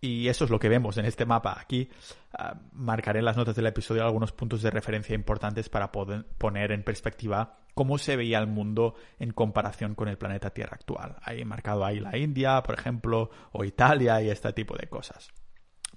Y 0.00 0.28
eso 0.28 0.46
es 0.46 0.50
lo 0.50 0.58
que 0.58 0.70
vemos 0.70 0.96
en 0.96 1.04
este 1.04 1.26
mapa. 1.26 1.58
Aquí 1.60 1.90
ah, 2.32 2.58
marcaré 2.72 3.18
en 3.18 3.26
las 3.26 3.36
notas 3.36 3.54
del 3.54 3.66
episodio 3.66 4.02
algunos 4.02 4.32
puntos 4.32 4.62
de 4.62 4.70
referencia 4.70 5.14
importantes 5.14 5.68
para 5.68 5.92
poder 5.92 6.24
poner 6.38 6.72
en 6.72 6.82
perspectiva 6.82 7.58
cómo 7.74 7.98
se 7.98 8.16
veía 8.16 8.38
el 8.38 8.46
mundo 8.46 8.94
en 9.18 9.34
comparación 9.34 9.94
con 9.94 10.08
el 10.08 10.16
planeta 10.16 10.48
Tierra 10.48 10.76
actual. 10.76 11.16
Hay 11.20 11.44
marcado 11.44 11.84
ahí 11.84 12.00
la 12.00 12.16
India, 12.16 12.62
por 12.62 12.78
ejemplo, 12.78 13.28
o 13.52 13.64
Italia 13.64 14.22
y 14.22 14.30
este 14.30 14.50
tipo 14.54 14.74
de 14.78 14.88
cosas. 14.88 15.30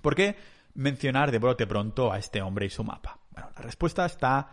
¿Por 0.04 0.16
qué 0.16 0.36
mencionar 0.74 1.32
de 1.32 1.39
brote 1.39 1.66
pronto 1.66 2.12
a 2.12 2.20
este 2.20 2.42
hombre 2.42 2.66
y 2.66 2.70
su 2.70 2.84
mapa? 2.84 3.22
Bueno, 3.32 3.50
la 3.56 3.62
respuesta 3.62 4.06
está 4.06 4.50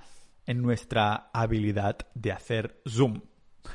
en 0.47 0.63
nuestra 0.63 1.29
habilidad 1.33 1.99
de 2.15 2.31
hacer 2.31 2.81
zoom. 2.89 3.21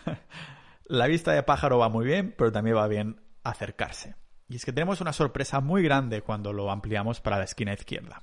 la 0.85 1.07
vista 1.07 1.33
de 1.33 1.43
pájaro 1.43 1.77
va 1.77 1.89
muy 1.89 2.05
bien, 2.05 2.33
pero 2.37 2.49
también 2.49 2.77
va 2.77 2.87
bien 2.87 3.21
acercarse. 3.43 4.15
Y 4.47 4.55
es 4.55 4.63
que 4.63 4.71
tenemos 4.71 5.01
una 5.01 5.11
sorpresa 5.11 5.59
muy 5.59 5.83
grande 5.83 6.21
cuando 6.21 6.53
lo 6.53 6.71
ampliamos 6.71 7.19
para 7.19 7.37
la 7.37 7.43
esquina 7.43 7.73
izquierda. 7.73 8.21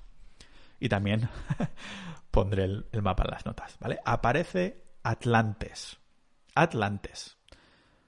Y 0.80 0.88
también 0.88 1.28
pondré 2.30 2.64
el, 2.64 2.86
mapa 3.02 3.24
en 3.24 3.32
las 3.32 3.44
notas, 3.44 3.76
¿vale? 3.80 4.00
Aparece 4.06 4.82
Atlantes. 5.02 5.98
Atlantes. 6.54 7.36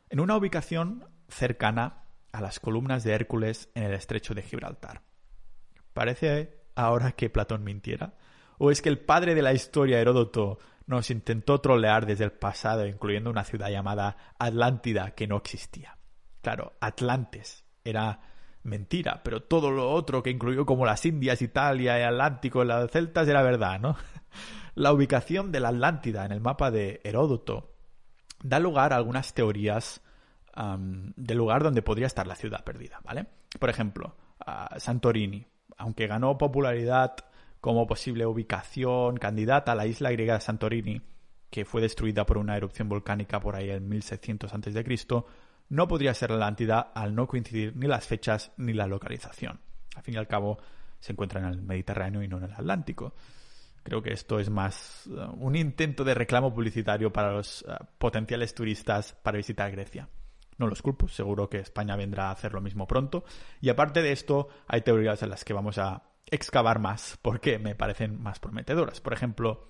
En 0.09 0.20
una 0.20 0.38
ubicación 0.38 1.07
cercana 1.28 2.04
a 2.33 2.40
las 2.40 2.61
columnas 2.61 3.04
de 3.04 3.12
Hércules 3.12 3.68
en 3.74 3.83
el 3.83 3.92
estrecho 3.92 4.33
de 4.33 4.42
Gibraltar. 4.42 5.02
Parece 5.94 6.59
ahora 6.74 7.12
que 7.12 7.30
Platón 7.30 7.64
mintiera, 7.64 8.14
¿O 8.59 8.70
es 8.70 8.83
que 8.83 8.88
el 8.88 8.98
padre 8.98 9.35
de 9.35 9.42
la 9.42 9.52
historia, 9.52 10.00
Heródoto, 10.00 10.59
nos 10.87 11.11
intentó 11.11 11.61
trolear 11.61 12.07
desde 12.07 12.24
el 12.24 12.33
pasado, 12.33 12.87
incluyendo 12.87 13.30
una 13.30 13.44
ciudad 13.44 13.70
llamada 13.70 14.16
Atlántida 14.38 15.12
que 15.12 15.26
no 15.26 15.37
existía? 15.37 15.96
Claro, 16.40 16.74
Atlantes 16.80 17.64
era 17.85 18.20
mentira, 18.62 19.22
pero 19.22 19.42
todo 19.42 19.70
lo 19.70 19.90
otro 19.90 20.22
que 20.22 20.30
incluyó 20.30 20.64
como 20.64 20.87
las 20.87 21.04
Indias, 21.04 21.42
Italia, 21.42 21.98
el 21.98 22.14
Atlántico, 22.14 22.64
las 22.64 22.90
celtas 22.90 23.28
era 23.28 23.42
verdad, 23.42 23.80
¿no? 23.80 23.96
La 24.74 24.92
ubicación 24.92 25.52
de 25.52 25.61
la 25.61 25.68
Atlántida 25.68 26.24
en 26.24 26.33
el 26.33 26.40
mapa 26.40 26.72
de 26.72 27.00
Heródoto 27.04 27.76
da 28.42 28.59
lugar 28.59 28.92
a 28.92 28.96
algunas 28.96 29.33
teorías 29.33 30.02
del 31.16 31.38
lugar 31.38 31.62
donde 31.62 31.83
podría 31.83 32.09
estar 32.09 32.26
la 32.26 32.35
ciudad 32.35 32.64
perdida, 32.64 33.00
¿vale? 33.04 33.26
Por 33.59 33.70
ejemplo, 33.70 34.16
Santorini, 34.76 35.46
aunque 35.78 36.06
ganó 36.06 36.38
popularidad 36.38 37.16
como 37.60 37.87
posible 37.87 38.26
ubicación 38.26 39.16
candidata 39.16 39.72
a 39.72 39.74
la 39.74 39.87
isla 39.87 40.10
griega 40.10 40.34
de 40.34 40.40
Santorini, 40.40 41.00
que 41.50 41.64
fue 41.64 41.80
destruida 41.80 42.26
por 42.26 42.38
una 42.38 42.56
erupción 42.56 42.88
volcánica 42.88 43.40
por 43.40 43.56
ahí 43.56 43.70
en 43.70 43.88
1600 43.88 44.52
a.C., 44.52 45.24
no 45.70 45.88
podría 45.88 46.12
ser 46.14 46.30
la 46.30 46.37
Atlántida 46.37 46.80
al 46.94 47.14
no 47.14 47.26
coincidir 47.26 47.74
ni 47.76 47.87
las 47.87 48.06
fechas 48.06 48.52
ni 48.56 48.74
la 48.74 48.87
localización. 48.87 49.60
Al 49.94 50.02
fin 50.02 50.14
y 50.14 50.18
al 50.18 50.28
cabo, 50.28 50.58
se 51.00 51.12
encuentra 51.12 51.40
en 51.40 51.46
el 51.46 51.62
Mediterráneo 51.62 52.22
y 52.22 52.28
no 52.28 52.38
en 52.38 52.44
el 52.44 52.52
Atlántico. 52.52 53.14
Creo 53.82 54.02
que 54.02 54.12
esto 54.12 54.38
es 54.40 54.50
más 54.50 55.06
uh, 55.06 55.34
un 55.38 55.56
intento 55.56 56.04
de 56.04 56.14
reclamo 56.14 56.52
publicitario 56.52 57.12
para 57.12 57.32
los 57.32 57.62
uh, 57.62 57.84
potenciales 57.98 58.54
turistas 58.54 59.12
para 59.22 59.37
visitar 59.37 59.70
Grecia. 59.70 60.08
No 60.58 60.66
los 60.66 60.82
culpo, 60.82 61.08
seguro 61.08 61.48
que 61.48 61.58
España 61.58 61.96
vendrá 61.96 62.28
a 62.28 62.32
hacer 62.32 62.52
lo 62.52 62.60
mismo 62.60 62.86
pronto. 62.86 63.24
Y 63.60 63.68
aparte 63.68 64.02
de 64.02 64.12
esto, 64.12 64.48
hay 64.66 64.82
teorías 64.82 65.22
en 65.22 65.30
las 65.30 65.44
que 65.44 65.52
vamos 65.52 65.78
a 65.78 66.02
excavar 66.26 66.78
más 66.78 67.18
porque 67.22 67.58
me 67.58 67.74
parecen 67.74 68.22
más 68.22 68.38
prometedoras. 68.38 69.00
Por 69.00 69.12
ejemplo, 69.12 69.68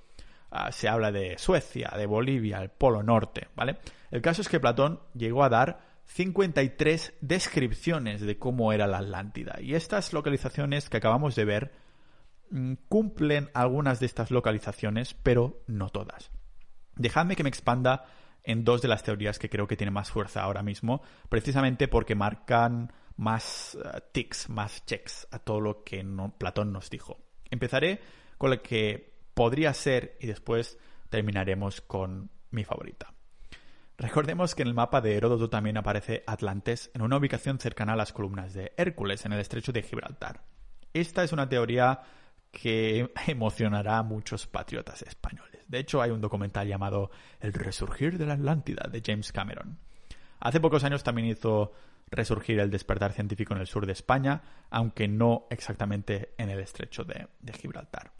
ah, 0.51 0.73
se 0.73 0.89
habla 0.89 1.13
de 1.13 1.39
Suecia, 1.39 1.93
de 1.97 2.07
Bolivia, 2.07 2.59
el 2.59 2.71
Polo 2.71 3.03
Norte, 3.03 3.49
¿vale? 3.55 3.79
El 4.11 4.23
caso 4.23 4.43
es 4.43 4.49
que 4.49 4.61
Platón 4.61 5.01
llegó 5.15 5.45
a 5.45 5.49
dar 5.49 5.95
53 6.07 7.15
descripciones 7.21 8.21
de 8.21 8.39
cómo 8.39 8.73
era 8.73 8.87
la 8.87 8.99
Atlántida 8.99 9.59
y 9.61 9.75
estas 9.75 10.13
localizaciones 10.13 10.89
que 10.89 10.99
acabamos 10.99 11.35
de 11.35 11.45
ver 11.45 11.73
mm, 12.51 12.75
cumplen 12.89 13.51
algunas 13.55 14.01
de 14.01 14.07
estas 14.07 14.31
localizaciones, 14.31 15.15
pero 15.15 15.63
no 15.67 15.89
todas. 15.89 16.31
Dejadme 16.97 17.37
que 17.37 17.43
me 17.43 17.49
expanda 17.49 18.05
en 18.45 18.65
dos 18.65 18.83
de 18.83 18.89
las 18.89 19.03
teorías 19.03 19.39
que 19.39 19.49
creo 19.49 19.67
que 19.67 19.77
tienen 19.77 19.95
más 19.95 20.11
fuerza 20.11 20.43
ahora 20.43 20.63
mismo, 20.63 21.03
precisamente 21.29 21.89
porque 21.89 22.15
marcan 22.15 22.93
más 23.17 23.77
uh, 23.81 23.99
ticks, 24.13 24.49
más 24.49 24.85
checks 24.87 25.27
a 25.31 25.39
todo 25.39 25.61
lo 25.61 25.85
que 25.85 26.05
Platón 26.39 26.73
nos 26.73 26.91
dijo. 26.91 27.19
Empezaré 27.51 28.01
con 28.39 28.51
lo 28.51 28.63
que 28.63 29.15
podría 29.35 29.73
ser 29.73 30.17
y 30.21 30.27
después 30.27 30.79
terminaremos 31.09 31.81
con 31.81 32.31
mi 32.51 32.65
favorita. 32.65 33.13
Recordemos 33.97 34.55
que 34.55 34.63
en 34.63 34.69
el 34.69 34.75
mapa 34.75 35.01
de 35.01 35.17
Heródoto 35.17 35.49
también 35.49 35.77
aparece 35.77 36.25
Atlantes 36.27 36.91
en 36.95 37.03
una 37.03 37.17
ubicación 37.17 37.61
cercana 37.61 37.93
a 37.93 37.97
las 37.97 38.13
columnas 38.13 38.53
de 38.53 38.73
Hércules 38.77 39.25
en 39.25 39.33
el 39.33 39.41
estrecho 39.41 39.73
de 39.73 39.83
Gibraltar. 39.83 40.43
Esta 40.93 41.23
es 41.23 41.33
una 41.33 41.49
teoría 41.49 42.03
que 42.55 43.11
emocionará 43.27 43.99
a 43.99 44.03
muchos 44.03 44.47
patriotas 44.47 45.03
españoles. 45.03 45.65
De 45.69 45.79
hecho, 45.79 46.01
hay 46.01 46.11
un 46.11 46.21
documental 46.21 46.69
llamado 46.69 47.11
El 47.41 47.53
resurgir 47.53 48.17
de 48.17 48.27
la 48.27 48.35
Atlántida 48.35 48.89
de 48.91 49.03
James 49.05 49.33
Cameron. 49.33 49.79
Hace 50.41 50.61
pocos 50.61 50.85
años 50.85 51.03
también 51.03 51.29
hizo 51.29 51.73
resurgir 52.11 52.61
el 52.61 52.71
despertar 52.71 53.13
científico 53.13 53.55
en 53.55 53.61
el 53.61 53.67
sur 53.67 53.87
de 53.87 53.93
España, 53.93 54.43
aunque 54.71 55.09
no 55.09 55.47
exactamente 55.51 56.35
en 56.39 56.51
el 56.51 56.61
estrecho 56.61 57.05
de, 57.05 57.29
Gibraltar. 57.53 58.13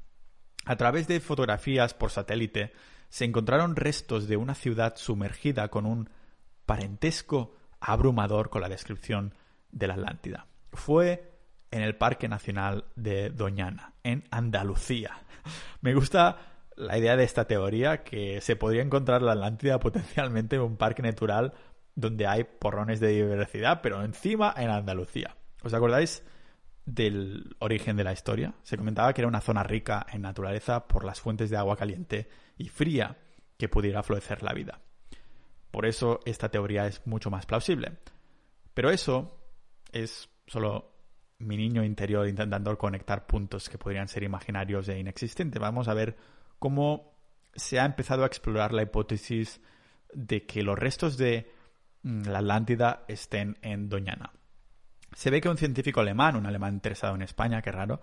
A 0.65 0.77
través 0.77 1.07
de 1.07 1.21
fotografías 1.21 1.95
por 1.95 2.11
satélite 2.11 2.73
se 3.09 3.25
encontraron 3.25 3.77
restos 3.77 4.27
de 4.27 4.37
una 4.37 4.55
ciudad 4.55 4.97
sumergida 4.97 5.69
con 5.69 5.87
un 5.87 6.11
parentesco 6.67 7.55
abrumador 7.79 8.49
con 8.49 8.63
la 8.63 8.69
descripción 8.69 9.35
de 9.71 9.87
la 9.87 9.95
Atlántida. 9.95 10.47
Fue 10.73 11.34
en 11.75 11.83
el 11.83 11.97
Parque 11.97 12.29
Nacional 12.29 12.85
de 12.95 13.31
Doñana, 13.31 13.95
en 14.05 14.23
Andalucía. 14.31 15.19
Me 15.81 15.93
gusta 15.93 16.37
la 16.77 16.97
idea 16.97 17.17
de 17.17 17.25
esta 17.25 17.47
teoría 17.49 18.05
que 18.05 18.41
se 18.41 18.55
podría 18.55 18.83
encontrar 18.83 19.23
la 19.23 19.33
Atlántida 19.33 19.81
potencialmente 19.81 20.55
en 20.55 20.63
un 20.63 20.77
parque 20.77 21.03
natural 21.03 21.53
donde 21.97 22.29
hay 22.29 22.45
porrones 22.45 23.01
de 23.01 23.09
diversidad, 23.09 23.81
pero 23.83 24.05
encima 24.05 24.55
en 24.57 24.71
Andalucía. 24.71 25.37
¿Os 25.65 25.75
acordáis 25.75 26.23
del 26.87 27.57
origen 27.59 27.97
de 27.97 28.05
la 28.05 28.13
historia? 28.13 28.55
Se 28.63 28.77
comentaba 28.77 29.13
que 29.13 29.23
era 29.23 29.29
una 29.29 29.41
zona 29.41 29.65
rica 29.65 30.07
en 30.13 30.23
naturaleza 30.23 30.87
por 30.87 31.05
las 31.05 31.21
fuentes 31.21 31.51
de 31.51 31.57
agua 31.57 31.77
caliente 31.77 32.29
y 32.57 32.69
fría 32.69 33.17
que 33.59 33.69
pudiera 33.69 34.05
florecer 34.05 34.45
la 34.45 34.53
vida. 34.53 34.81
Por 35.73 35.87
eso 35.87 36.21
esta 36.25 36.51
teoría 36.51 36.87
es 36.87 37.05
mucho 37.05 37.33
más 37.33 37.47
plausible. 37.47 37.99
Pero 38.75 38.91
eso 38.91 39.41
es 39.91 40.29
solo 40.47 40.94
mi 41.45 41.57
niño 41.57 41.85
interior 41.85 42.29
intentando 42.29 42.77
conectar 42.79 43.27
puntos 43.27 43.69
que 43.69 43.79
podrían 43.79 44.09
ser 44.09 44.23
imaginarios 44.23 44.89
e 44.89 44.99
inexistentes. 44.99 45.61
Vamos 45.61 45.89
a 45.89 45.95
ver 45.95 46.17
cómo 46.59 47.13
se 47.55 47.79
ha 47.79 47.85
empezado 47.85 48.25
a 48.25 48.27
explorar 48.27 48.73
la 48.73 48.83
hipótesis 48.83 49.61
de 50.13 50.47
que 50.47 50.63
los 50.63 50.79
restos 50.79 51.17
de 51.17 51.51
mm, 52.03 52.23
la 52.25 52.39
Atlántida 52.39 53.05
estén 53.09 53.59
en 53.63 53.89
Doñana. 53.89 54.33
Se 55.15 55.31
ve 55.31 55.41
que 55.41 55.49
un 55.49 55.57
científico 55.57 56.01
alemán, 56.01 56.37
un 56.37 56.47
alemán 56.47 56.75
interesado 56.75 57.15
en 57.15 57.23
España, 57.23 57.63
qué 57.63 57.71
raro, 57.71 58.01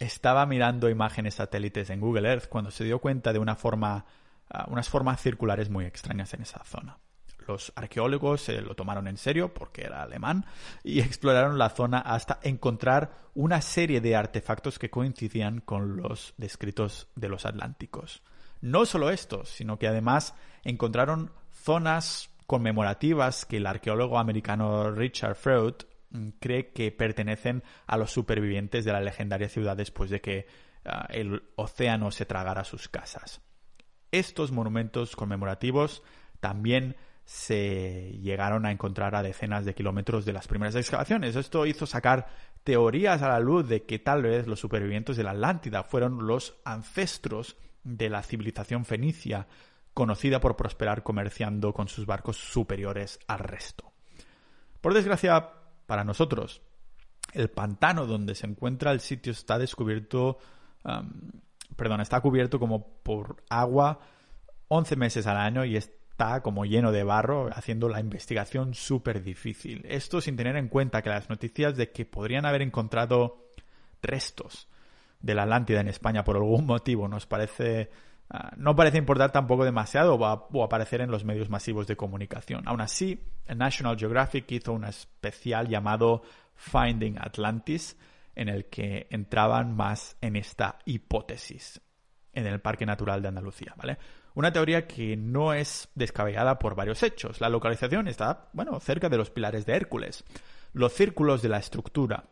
estaba 0.00 0.44
mirando 0.44 0.90
imágenes 0.90 1.34
satélites 1.34 1.88
en 1.90 2.00
Google 2.00 2.28
Earth 2.28 2.48
cuando 2.48 2.70
se 2.70 2.84
dio 2.84 2.98
cuenta 2.98 3.32
de 3.32 3.38
una 3.38 3.54
forma, 3.54 4.04
ah, 4.50 4.66
unas 4.68 4.88
formas 4.88 5.20
circulares 5.20 5.70
muy 5.70 5.84
extrañas 5.84 6.34
en 6.34 6.42
esa 6.42 6.62
zona. 6.64 6.98
Los 7.46 7.72
arqueólogos 7.76 8.42
se 8.42 8.60
lo 8.60 8.74
tomaron 8.74 9.08
en 9.08 9.16
serio 9.16 9.52
porque 9.54 9.82
era 9.82 10.02
alemán 10.02 10.44
y 10.82 11.00
exploraron 11.00 11.58
la 11.58 11.70
zona 11.70 11.98
hasta 11.98 12.40
encontrar 12.42 13.26
una 13.34 13.60
serie 13.60 14.00
de 14.00 14.16
artefactos 14.16 14.78
que 14.78 14.90
coincidían 14.90 15.60
con 15.60 15.96
los 15.96 16.34
descritos 16.36 17.08
de 17.14 17.28
los 17.28 17.46
atlánticos. 17.46 18.22
No 18.60 18.86
solo 18.86 19.10
estos, 19.10 19.50
sino 19.50 19.78
que 19.78 19.86
además 19.86 20.34
encontraron 20.64 21.32
zonas 21.52 22.30
conmemorativas 22.46 23.44
que 23.44 23.58
el 23.58 23.66
arqueólogo 23.66 24.18
americano 24.18 24.90
Richard 24.90 25.34
Freud 25.34 25.74
mm, 26.10 26.28
cree 26.40 26.72
que 26.72 26.92
pertenecen 26.92 27.62
a 27.86 27.96
los 27.96 28.12
supervivientes 28.12 28.84
de 28.84 28.92
la 28.92 29.00
legendaria 29.00 29.48
ciudad 29.48 29.76
después 29.76 30.10
de 30.10 30.20
que 30.20 30.46
ah, 30.84 31.06
el 31.10 31.42
océano 31.56 32.10
se 32.10 32.24
tragara 32.24 32.64
sus 32.64 32.88
casas. 32.88 33.40
Estos 34.12 34.52
monumentos 34.52 35.16
conmemorativos 35.16 36.02
también 36.40 36.96
se 37.26 38.16
llegaron 38.22 38.64
a 38.66 38.70
encontrar 38.70 39.16
a 39.16 39.22
decenas 39.22 39.64
de 39.64 39.74
kilómetros 39.74 40.24
de 40.24 40.32
las 40.32 40.46
primeras 40.46 40.76
excavaciones. 40.76 41.34
Esto 41.34 41.66
hizo 41.66 41.84
sacar 41.84 42.28
teorías 42.62 43.20
a 43.20 43.28
la 43.28 43.40
luz 43.40 43.68
de 43.68 43.82
que 43.82 43.98
tal 43.98 44.22
vez 44.22 44.46
los 44.46 44.60
supervivientes 44.60 45.16
de 45.16 45.24
la 45.24 45.32
Atlántida 45.32 45.82
fueron 45.82 46.28
los 46.28 46.54
ancestros 46.64 47.56
de 47.82 48.08
la 48.10 48.22
civilización 48.22 48.84
fenicia, 48.84 49.48
conocida 49.92 50.40
por 50.40 50.56
prosperar 50.56 51.02
comerciando 51.02 51.72
con 51.74 51.88
sus 51.88 52.06
barcos 52.06 52.36
superiores 52.36 53.18
al 53.26 53.40
resto. 53.40 53.92
Por 54.80 54.94
desgracia 54.94 55.50
para 55.86 56.04
nosotros, 56.04 56.62
el 57.32 57.50
pantano 57.50 58.06
donde 58.06 58.36
se 58.36 58.46
encuentra 58.46 58.92
el 58.92 59.00
sitio 59.00 59.32
está 59.32 59.58
descubierto, 59.58 60.38
perdón, 61.74 62.00
está 62.02 62.20
cubierto 62.20 62.60
como 62.60 62.86
por 63.02 63.42
agua 63.48 63.98
11 64.68 64.96
meses 64.96 65.26
al 65.26 65.38
año 65.38 65.64
y 65.64 65.76
es 65.76 65.90
está 66.16 66.40
como 66.40 66.64
lleno 66.64 66.92
de 66.92 67.04
barro, 67.04 67.50
haciendo 67.52 67.90
la 67.90 68.00
investigación 68.00 68.72
súper 68.72 69.22
difícil. 69.22 69.84
Esto 69.86 70.22
sin 70.22 70.34
tener 70.34 70.56
en 70.56 70.68
cuenta 70.68 71.02
que 71.02 71.10
las 71.10 71.28
noticias 71.28 71.76
de 71.76 71.90
que 71.90 72.06
podrían 72.06 72.46
haber 72.46 72.62
encontrado 72.62 73.50
restos 74.00 74.66
de 75.20 75.34
la 75.34 75.42
Atlántida 75.42 75.80
en 75.80 75.88
España 75.88 76.24
por 76.24 76.36
algún 76.36 76.64
motivo 76.74 77.06
nos 77.06 77.26
parece 77.26 77.90
ah, 78.30 78.50
no 78.56 78.74
parece 78.74 78.96
importar 78.96 79.30
tampoco 79.30 79.66
demasiado 79.66 80.14
o, 80.14 80.64
aparecer 80.64 81.02
en 81.02 81.10
los 81.10 81.22
medios 81.26 81.50
masivos 81.50 81.86
de 81.86 81.96
comunicación. 81.96 82.66
Aún 82.66 82.80
así, 82.80 83.22
National 83.54 83.98
Geographic 83.98 84.50
hizo 84.52 84.72
un 84.72 84.84
especial 84.84 85.68
llamado 85.68 86.22
Finding 86.54 87.18
Atlantis 87.18 87.94
en 88.34 88.48
el 88.48 88.70
que 88.70 89.06
entraban 89.10 89.76
más 89.76 90.16
en 90.22 90.36
esta 90.36 90.78
hipótesis 90.86 91.78
en 92.32 92.46
el 92.46 92.60
Parque 92.60 92.86
Natural 92.86 93.20
de 93.20 93.28
Andalucía, 93.28 93.74
¿vale? 93.76 93.98
Una 94.36 94.52
teoría 94.52 94.86
que 94.86 95.16
no 95.16 95.54
es 95.54 95.88
descabellada 95.94 96.58
por 96.58 96.74
varios 96.74 97.02
hechos. 97.02 97.40
La 97.40 97.48
localización 97.48 98.06
está, 98.06 98.50
bueno, 98.52 98.78
cerca 98.80 99.08
de 99.08 99.16
los 99.16 99.30
pilares 99.30 99.64
de 99.64 99.72
Hércules. 99.72 100.24
Los 100.74 100.92
círculos 100.92 101.40
de 101.40 101.48
la 101.48 101.56
estructura. 101.56 102.24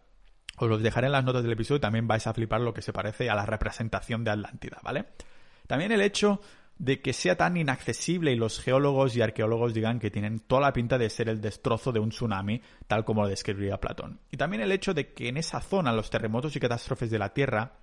Os 0.59 0.69
los 0.69 0.83
dejaré 0.83 1.07
en 1.07 1.13
las 1.13 1.25
notas 1.25 1.43
del 1.43 1.53
episodio 1.53 1.81
también 1.81 2.07
vais 2.07 2.27
a 2.27 2.35
flipar 2.35 2.61
lo 2.61 2.75
que 2.75 2.83
se 2.83 2.93
parece 2.93 3.31
a 3.31 3.35
la 3.35 3.47
representación 3.47 4.23
de 4.23 4.33
Atlántida, 4.33 4.81
¿vale? 4.83 5.07
También 5.67 5.93
el 5.93 6.03
hecho 6.03 6.43
de 6.77 7.01
que 7.01 7.15
sea 7.15 7.37
tan 7.37 7.57
inaccesible 7.57 8.33
y 8.33 8.37
los 8.37 8.61
geólogos 8.61 9.17
y 9.17 9.23
arqueólogos 9.23 9.73
digan 9.73 9.99
que 9.99 10.11
tienen 10.11 10.41
toda 10.41 10.61
la 10.61 10.75
pinta 10.75 10.99
de 10.99 11.09
ser 11.09 11.31
el 11.31 11.41
destrozo 11.41 11.91
de 11.91 12.01
un 12.01 12.11
tsunami, 12.11 12.61
tal 12.87 13.07
como 13.07 13.23
lo 13.23 13.29
describiría 13.29 13.81
Platón. 13.81 14.21
Y 14.31 14.37
también 14.37 14.63
el 14.63 14.73
hecho 14.73 14.93
de 14.93 15.15
que 15.15 15.29
en 15.29 15.39
esa 15.39 15.63
zona 15.63 15.95
los 15.95 16.11
terremotos 16.11 16.55
y 16.55 16.61
catástrofes 16.61 17.11
de 17.11 17.19
la 17.19 17.33
Tierra 17.33 17.79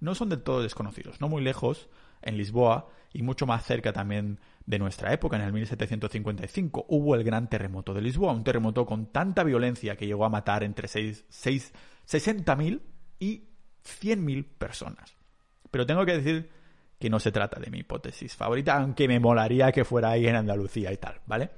no 0.00 0.16
son 0.16 0.28
del 0.28 0.42
todo 0.42 0.60
desconocidos. 0.60 1.20
No 1.20 1.28
muy 1.28 1.40
lejos, 1.40 1.88
en 2.22 2.36
Lisboa, 2.36 2.88
y 3.12 3.22
mucho 3.22 3.46
más 3.46 3.64
cerca 3.64 3.92
también 3.92 4.38
de 4.66 4.78
nuestra 4.78 5.12
época, 5.12 5.36
en 5.36 5.42
el 5.42 5.52
1755, 5.52 6.86
hubo 6.88 7.14
el 7.14 7.24
gran 7.24 7.48
terremoto 7.48 7.92
de 7.92 8.02
Lisboa, 8.02 8.32
un 8.32 8.44
terremoto 8.44 8.86
con 8.86 9.06
tanta 9.06 9.42
violencia 9.42 9.96
que 9.96 10.06
llegó 10.06 10.24
a 10.24 10.28
matar 10.28 10.62
entre 10.62 10.86
60.000 10.86 12.80
y 13.18 13.44
100.000 13.84 14.46
personas. 14.58 15.16
Pero 15.70 15.86
tengo 15.86 16.04
que 16.04 16.18
decir 16.18 16.50
que 16.98 17.10
no 17.10 17.18
se 17.18 17.32
trata 17.32 17.58
de 17.58 17.70
mi 17.70 17.78
hipótesis 17.78 18.36
favorita, 18.36 18.76
aunque 18.76 19.08
me 19.08 19.18
molaría 19.18 19.72
que 19.72 19.84
fuera 19.84 20.10
ahí 20.10 20.26
en 20.26 20.36
Andalucía 20.36 20.92
y 20.92 20.98
tal, 20.98 21.20
¿vale? 21.26 21.50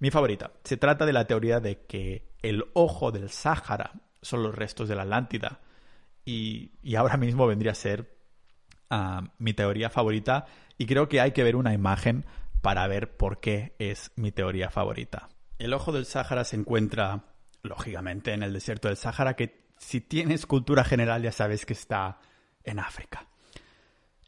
Mi 0.00 0.10
favorita. 0.10 0.50
Se 0.64 0.76
trata 0.76 1.06
de 1.06 1.12
la 1.12 1.26
teoría 1.26 1.60
de 1.60 1.86
que 1.86 2.34
el 2.42 2.64
ojo 2.74 3.12
del 3.12 3.30
Sáhara 3.30 3.92
son 4.20 4.42
los 4.42 4.54
restos 4.54 4.88
de 4.88 4.96
la 4.96 5.02
Atlántida 5.02 5.60
y, 6.24 6.72
y 6.82 6.96
ahora 6.96 7.16
mismo 7.16 7.46
vendría 7.46 7.72
a 7.72 7.76
ser 7.76 8.19
mi 9.38 9.54
teoría 9.54 9.90
favorita 9.90 10.46
y 10.78 10.86
creo 10.86 11.08
que 11.08 11.20
hay 11.20 11.32
que 11.32 11.44
ver 11.44 11.56
una 11.56 11.72
imagen 11.72 12.24
para 12.60 12.86
ver 12.86 13.16
por 13.16 13.40
qué 13.40 13.74
es 13.78 14.12
mi 14.16 14.32
teoría 14.32 14.70
favorita. 14.70 15.28
El 15.58 15.74
ojo 15.74 15.92
del 15.92 16.06
Sáhara 16.06 16.44
se 16.44 16.56
encuentra, 16.56 17.24
lógicamente, 17.62 18.32
en 18.32 18.42
el 18.42 18.52
desierto 18.52 18.88
del 18.88 18.96
Sáhara, 18.96 19.36
que 19.36 19.66
si 19.78 20.00
tienes 20.00 20.46
cultura 20.46 20.84
general 20.84 21.22
ya 21.22 21.32
sabes 21.32 21.66
que 21.66 21.72
está 21.72 22.18
en 22.64 22.78
África. 22.78 23.26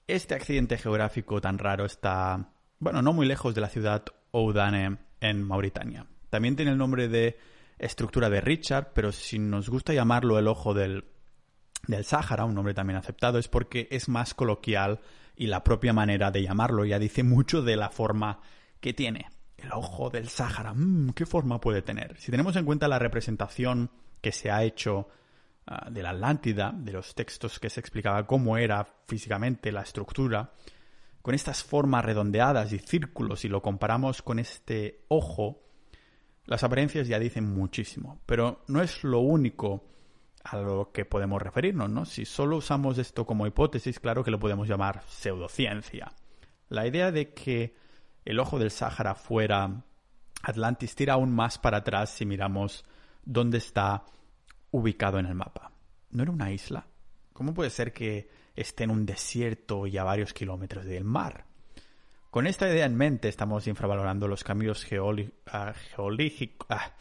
Este 0.06 0.34
accidente 0.34 0.78
geográfico 0.78 1.40
tan 1.40 1.58
raro 1.58 1.84
está, 1.84 2.50
bueno, 2.78 3.02
no 3.02 3.12
muy 3.12 3.26
lejos 3.26 3.54
de 3.54 3.60
la 3.60 3.68
ciudad 3.68 4.04
Oudane 4.32 4.98
en 5.20 5.42
Mauritania. 5.42 6.06
También 6.30 6.56
tiene 6.56 6.72
el 6.72 6.78
nombre 6.78 7.08
de 7.08 7.38
estructura 7.78 8.30
de 8.30 8.40
Richard, 8.40 8.92
pero 8.94 9.12
si 9.12 9.38
nos 9.38 9.68
gusta 9.68 9.92
llamarlo 9.92 10.38
el 10.38 10.48
ojo 10.48 10.74
del 10.74 11.04
del 11.86 12.04
Sáhara, 12.04 12.44
un 12.44 12.54
nombre 12.54 12.74
también 12.74 12.98
aceptado, 12.98 13.38
es 13.38 13.48
porque 13.48 13.88
es 13.90 14.08
más 14.08 14.34
coloquial 14.34 15.00
y 15.36 15.46
la 15.46 15.64
propia 15.64 15.92
manera 15.92 16.30
de 16.30 16.42
llamarlo 16.42 16.84
ya 16.84 16.98
dice 16.98 17.22
mucho 17.22 17.62
de 17.62 17.76
la 17.76 17.90
forma 17.90 18.40
que 18.80 18.92
tiene. 18.92 19.26
El 19.56 19.72
ojo 19.72 20.10
del 20.10 20.28
Sáhara, 20.28 20.74
mm, 20.74 21.10
¿qué 21.10 21.26
forma 21.26 21.60
puede 21.60 21.82
tener? 21.82 22.18
Si 22.18 22.30
tenemos 22.30 22.56
en 22.56 22.64
cuenta 22.64 22.88
la 22.88 22.98
representación 22.98 23.90
que 24.20 24.32
se 24.32 24.50
ha 24.50 24.62
hecho 24.64 25.08
ah, 25.66 25.88
de 25.90 26.02
la 26.02 26.10
Atlántida, 26.10 26.72
de 26.74 26.92
los 26.92 27.14
textos 27.14 27.58
que 27.58 27.70
se 27.70 27.80
explicaba 27.80 28.26
cómo 28.26 28.56
era 28.56 28.86
físicamente 29.06 29.72
la 29.72 29.82
estructura, 29.82 30.52
con 31.22 31.34
estas 31.34 31.62
formas 31.62 32.04
redondeadas 32.04 32.72
y 32.72 32.80
círculos 32.80 33.44
y 33.44 33.48
lo 33.48 33.62
comparamos 33.62 34.22
con 34.22 34.40
este 34.40 35.04
ojo, 35.08 35.62
las 36.46 36.64
apariencias 36.64 37.06
ya 37.06 37.20
dicen 37.20 37.44
muchísimo. 37.44 38.20
Pero 38.26 38.64
no 38.66 38.82
es 38.82 39.04
lo 39.04 39.20
único 39.20 39.84
a 40.44 40.56
lo 40.56 40.90
que 40.92 41.04
podemos 41.04 41.40
referirnos, 41.40 41.90
¿no? 41.90 42.04
Si 42.04 42.24
solo 42.24 42.56
usamos 42.56 42.98
esto 42.98 43.26
como 43.26 43.46
hipótesis, 43.46 44.00
claro 44.00 44.24
que 44.24 44.30
lo 44.30 44.38
podemos 44.38 44.68
llamar 44.68 45.02
pseudociencia. 45.08 46.12
La 46.68 46.86
idea 46.86 47.12
de 47.12 47.32
que 47.32 47.76
el 48.24 48.38
ojo 48.38 48.58
del 48.58 48.70
Sáhara 48.70 49.14
fuera 49.14 49.84
Atlantis 50.42 50.94
tira 50.94 51.14
aún 51.14 51.32
más 51.32 51.58
para 51.58 51.78
atrás 51.78 52.10
si 52.10 52.26
miramos 52.26 52.84
dónde 53.24 53.58
está 53.58 54.04
ubicado 54.70 55.18
en 55.18 55.26
el 55.26 55.34
mapa. 55.34 55.72
¿No 56.10 56.22
era 56.22 56.32
una 56.32 56.50
isla? 56.50 56.86
¿Cómo 57.32 57.54
puede 57.54 57.70
ser 57.70 57.92
que 57.92 58.28
esté 58.54 58.84
en 58.84 58.90
un 58.90 59.06
desierto 59.06 59.86
y 59.86 59.96
a 59.96 60.04
varios 60.04 60.32
kilómetros 60.34 60.84
del 60.84 61.04
mar? 61.04 61.46
Con 62.30 62.46
esta 62.46 62.68
idea 62.68 62.86
en 62.86 62.96
mente 62.96 63.28
estamos 63.28 63.66
infravalorando 63.66 64.26
los 64.26 64.42
cambios 64.42 64.86
ah, 65.46 65.74
geológicos. 65.94 66.66
Ah, 66.70 66.92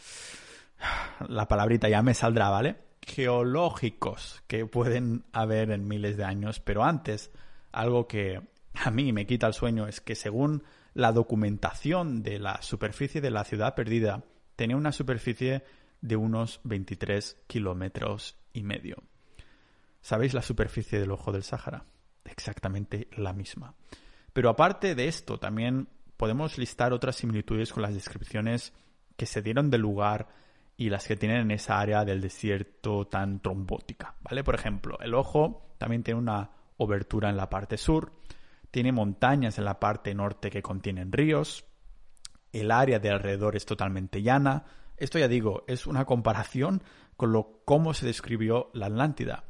la 1.27 1.47
palabrita 1.47 1.87
ya 1.89 2.01
me 2.01 2.13
saldrá, 2.13 2.49
¿vale? 2.49 2.90
Geológicos 3.01 4.43
que 4.47 4.65
pueden 4.65 5.25
haber 5.33 5.71
en 5.71 5.87
miles 5.87 6.17
de 6.17 6.23
años, 6.23 6.59
pero 6.59 6.83
antes, 6.83 7.31
algo 7.71 8.07
que 8.07 8.41
a 8.73 8.91
mí 8.91 9.11
me 9.11 9.25
quita 9.25 9.47
el 9.47 9.53
sueño 9.53 9.87
es 9.87 10.01
que 10.01 10.15
según 10.15 10.63
la 10.93 11.11
documentación 11.11 12.21
de 12.23 12.39
la 12.39 12.61
superficie 12.61 13.21
de 13.21 13.31
la 13.31 13.43
ciudad 13.43 13.75
perdida, 13.75 14.23
tenía 14.55 14.77
una 14.77 14.91
superficie 14.91 15.63
de 16.01 16.15
unos 16.15 16.59
23 16.63 17.37
kilómetros 17.47 18.37
y 18.53 18.63
medio. 18.63 18.97
¿Sabéis 20.01 20.33
la 20.33 20.41
superficie 20.41 20.99
del 20.99 21.11
ojo 21.11 21.31
del 21.31 21.43
Sáhara? 21.43 21.85
Exactamente 22.25 23.07
la 23.15 23.33
misma. 23.33 23.75
Pero 24.33 24.49
aparte 24.49 24.95
de 24.95 25.07
esto, 25.07 25.37
también 25.37 25.87
podemos 26.17 26.57
listar 26.57 26.93
otras 26.93 27.17
similitudes 27.17 27.71
con 27.71 27.83
las 27.83 27.93
descripciones 27.93 28.73
que 29.15 29.25
se 29.25 29.41
dieron 29.41 29.69
del 29.69 29.81
lugar 29.81 30.29
y 30.81 30.89
las 30.89 31.07
que 31.07 31.15
tienen 31.15 31.41
en 31.41 31.51
esa 31.51 31.79
área 31.79 32.03
del 32.03 32.21
desierto 32.21 33.05
tan 33.05 33.39
trombótica, 33.39 34.15
¿vale? 34.23 34.43
Por 34.43 34.55
ejemplo, 34.55 34.97
el 34.99 35.13
ojo 35.13 35.75
también 35.77 36.01
tiene 36.01 36.19
una 36.19 36.49
obertura 36.77 37.29
en 37.29 37.37
la 37.37 37.51
parte 37.51 37.77
sur, 37.77 38.13
tiene 38.71 38.91
montañas 38.91 39.59
en 39.59 39.65
la 39.65 39.79
parte 39.79 40.15
norte 40.15 40.49
que 40.49 40.63
contienen 40.63 41.11
ríos, 41.11 41.65
el 42.51 42.71
área 42.71 42.97
de 42.97 43.11
alrededor 43.11 43.55
es 43.55 43.67
totalmente 43.67 44.23
llana. 44.23 44.65
Esto 44.97 45.19
ya 45.19 45.27
digo, 45.27 45.65
es 45.67 45.85
una 45.85 46.05
comparación 46.05 46.81
con 47.15 47.31
lo 47.31 47.61
cómo 47.63 47.93
se 47.93 48.07
describió 48.07 48.71
la 48.73 48.87
Atlántida. 48.87 49.43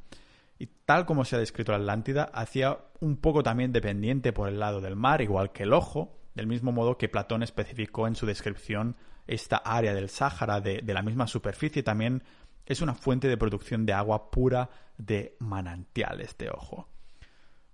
Y 0.60 0.68
tal 0.84 1.06
como 1.06 1.24
se 1.24 1.38
ha 1.38 1.40
descrito 1.40 1.72
la 1.72 1.78
Atlántida, 1.78 2.24
hacía 2.34 2.78
un 3.00 3.16
poco 3.16 3.42
también 3.42 3.72
dependiente 3.72 4.34
por 4.34 4.50
el 4.50 4.60
lado 4.60 4.82
del 4.82 4.98
mar, 4.98 5.22
igual 5.22 5.54
que 5.54 5.64
el 5.64 5.72
ojo, 5.72 6.21
del 6.36 6.48
mismo 6.48 6.72
modo 6.72 6.98
que 6.98 7.10
Platón 7.10 7.44
especificó 7.44 8.08
en 8.08 8.16
su 8.16 8.26
descripción 8.26 8.96
esta 9.28 9.58
área 9.58 9.94
del 9.94 10.10
Sáhara 10.10 10.62
de, 10.62 10.82
de 10.82 10.94
la 10.94 11.02
misma 11.02 11.28
superficie 11.28 11.84
también 11.84 12.24
es 12.66 12.82
una 12.82 12.94
fuente 12.94 13.28
de 13.28 13.38
producción 13.38 13.86
de 13.86 13.94
agua 13.94 14.32
pura 14.32 14.70
de 14.98 15.36
manantiales 15.40 16.38
de 16.38 16.50
ojo. 16.50 16.88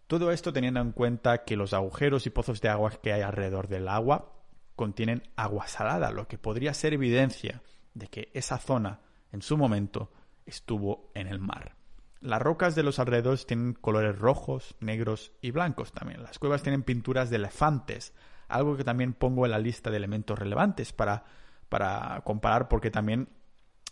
Todo 0.07 0.31
esto 0.31 0.53
teniendo 0.53 0.79
en 0.79 0.93
cuenta 0.93 1.43
que 1.43 1.57
los 1.57 1.73
agujeros 1.73 2.25
y 2.25 2.29
pozos 2.29 2.61
de 2.61 2.69
agua 2.69 2.91
que 2.91 3.11
hay 3.11 3.21
alrededor 3.21 3.67
del 3.67 3.87
agua 3.89 4.33
contienen 4.75 5.23
agua 5.35 5.67
salada, 5.67 6.11
lo 6.11 6.27
que 6.27 6.37
podría 6.37 6.73
ser 6.73 6.93
evidencia 6.93 7.61
de 7.93 8.07
que 8.07 8.29
esa 8.33 8.57
zona 8.57 9.01
en 9.31 9.41
su 9.41 9.57
momento 9.57 10.11
estuvo 10.45 11.11
en 11.13 11.27
el 11.27 11.39
mar. 11.39 11.75
Las 12.21 12.41
rocas 12.41 12.73
de 12.75 12.83
los 12.83 12.99
alrededores 12.99 13.45
tienen 13.45 13.73
colores 13.73 14.17
rojos, 14.17 14.75
negros 14.79 15.33
y 15.41 15.51
blancos 15.51 15.91
también. 15.91 16.23
Las 16.23 16.39
cuevas 16.39 16.63
tienen 16.63 16.83
pinturas 16.83 17.29
de 17.29 17.35
elefantes, 17.35 18.13
algo 18.47 18.77
que 18.77 18.83
también 18.83 19.13
pongo 19.13 19.45
en 19.45 19.51
la 19.51 19.59
lista 19.59 19.89
de 19.89 19.97
elementos 19.97 20.37
relevantes 20.37 20.93
para, 20.93 21.25
para 21.69 22.21
comparar 22.23 22.67
porque 22.67 22.91
también 22.91 23.29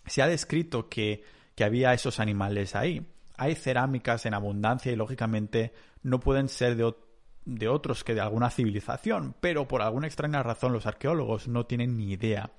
se 0.06 0.22
ha 0.22 0.28
descrito 0.28 0.90
que, 0.90 1.24
que 1.56 1.64
había 1.64 1.94
esos 1.94 2.20
animales 2.20 2.76
ahí. 2.76 3.06
Hay 3.38 3.56
cerámicas 3.56 4.26
en 4.26 4.34
abundancia 4.34 4.92
y 4.92 4.96
lógicamente 4.96 5.74
no 6.04 6.20
pueden 6.20 6.48
ser 6.48 6.76
de, 6.76 6.94
de 7.46 7.68
otros 7.68 8.04
que 8.04 8.14
de 8.14 8.22
alguna 8.22 8.50
civilización, 8.50 9.36
pero 9.42 9.68
por 9.68 9.82
alguna 9.82 10.08
extraña 10.08 10.44
razón 10.44 10.74
los 10.74 10.86
arqueólogos 10.86 11.48
no 11.48 11.66
tienen 11.66 11.98
ni 11.98 12.12
idea 12.12 12.52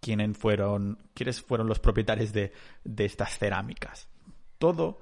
quiénes 0.00 0.36
fueron, 0.36 0.98
quiénes 1.14 1.40
fueron 1.40 1.68
los 1.68 1.78
propietarios 1.78 2.32
de, 2.32 2.52
de 2.82 3.04
estas 3.04 3.38
cerámicas. 3.38 4.08
Todo 4.58 4.98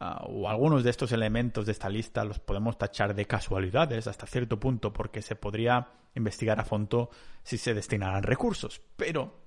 uh, 0.00 0.24
o 0.26 0.48
algunos 0.48 0.84
de 0.84 0.90
estos 0.90 1.12
elementos 1.12 1.66
de 1.66 1.72
esta 1.72 1.88
lista 1.88 2.24
los 2.24 2.38
podemos 2.38 2.78
tachar 2.78 3.14
de 3.14 3.26
casualidades 3.26 4.06
hasta 4.06 4.26
cierto 4.26 4.58
punto 4.58 4.92
porque 4.92 5.22
se 5.22 5.36
podría 5.36 5.88
investigar 6.14 6.58
a 6.60 6.64
fondo 6.64 7.10
si 7.42 7.58
se 7.58 7.74
destinaran 7.74 8.22
recursos. 8.22 8.80
Pero 8.96 9.40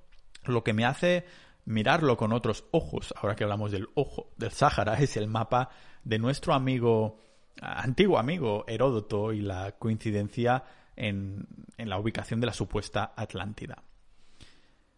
lo 0.46 0.64
que 0.64 0.74
me 0.74 0.86
hace 0.86 1.26
mirarlo 1.66 2.18
con 2.18 2.34
otros 2.34 2.66
ojos, 2.72 3.14
ahora 3.18 3.36
que 3.36 3.44
hablamos 3.44 3.72
del 3.72 3.88
ojo 3.96 4.32
del 4.38 4.52
Sáhara, 4.52 4.94
es 5.00 5.18
el 5.18 5.28
mapa 5.28 5.70
de 6.04 6.20
nuestro 6.20 6.54
amigo 6.54 7.20
antiguo 7.62 8.18
amigo 8.18 8.66
Heródoto 8.68 9.32
y 9.32 9.42
la 9.42 9.74
coincidencia 9.74 10.64
en, 10.96 11.46
en 11.78 11.90
la 11.90 12.00
ubicación 12.00 12.40
de 12.40 12.48
la 12.48 12.54
supuesta 12.54 13.14
Atlántida. 13.16 13.84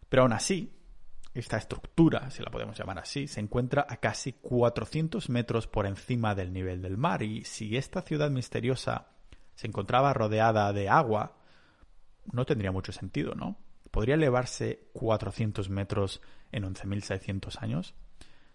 Pero 0.08 0.22
aún 0.22 0.32
así, 0.32 0.75
esta 1.38 1.56
estructura, 1.56 2.30
si 2.30 2.42
la 2.42 2.50
podemos 2.50 2.78
llamar 2.78 2.98
así, 2.98 3.26
se 3.26 3.40
encuentra 3.40 3.86
a 3.88 3.96
casi 3.98 4.32
400 4.32 5.28
metros 5.28 5.66
por 5.66 5.86
encima 5.86 6.34
del 6.34 6.52
nivel 6.52 6.82
del 6.82 6.96
mar 6.96 7.22
y 7.22 7.44
si 7.44 7.76
esta 7.76 8.02
ciudad 8.02 8.30
misteriosa 8.30 9.08
se 9.54 9.66
encontraba 9.66 10.12
rodeada 10.12 10.72
de 10.72 10.88
agua, 10.88 11.36
no 12.32 12.44
tendría 12.44 12.72
mucho 12.72 12.92
sentido, 12.92 13.34
¿no? 13.34 13.58
¿Podría 13.90 14.14
elevarse 14.14 14.88
400 14.92 15.70
metros 15.70 16.20
en 16.52 16.64
11.600 16.64 17.62
años? 17.62 17.94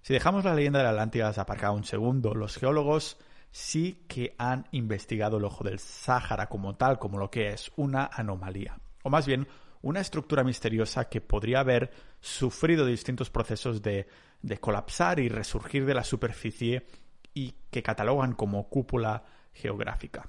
Si 0.02 0.14
dejamos 0.14 0.46
la 0.46 0.56
leyenda 0.56 0.80
de 0.80 0.86
la 0.86 0.92
Atlántida 0.92 1.30
aparcada 1.30 1.74
un 1.74 1.84
segundo, 1.84 2.34
los 2.34 2.58
geólogos 2.58 3.18
sí 3.52 4.06
que 4.08 4.36
han 4.38 4.68
investigado 4.72 5.38
el 5.38 5.46
ojo 5.46 5.64
del 5.64 5.80
Sáhara 5.80 6.48
como 6.48 6.76
tal, 6.76 7.00
como 7.00 7.18
lo 7.18 7.30
que 7.30 7.54
es 7.54 7.72
una 7.76 8.10
anomalía, 8.12 8.80
o 9.04 9.10
más 9.10 9.28
bien 9.28 9.48
una 9.82 10.00
estructura 10.00 10.44
misteriosa 10.44 11.10
que 11.10 11.22
podría 11.22 11.62
haber 11.62 11.92
sufrido 12.20 12.86
distintos 12.86 13.30
procesos 13.30 13.82
de, 13.82 14.08
de 14.42 14.58
colapsar 14.60 15.20
y 15.20 15.30
resurgir 15.30 15.86
de 15.86 15.94
la 15.94 16.04
superficie 16.04 16.86
y 17.34 17.56
que 17.70 17.84
catalogan 17.84 18.34
como 18.34 18.70
cúpula 18.70 19.24
geográfica. 19.54 20.28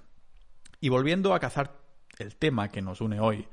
Y 0.81 0.89
volviendo 0.89 1.35
a 1.35 1.41
cazar 1.41 1.81
el 2.19 2.37
tema 2.37 2.69
que 2.69 2.83
nos 2.83 3.01
une 3.01 3.21
hoy, 3.21 3.47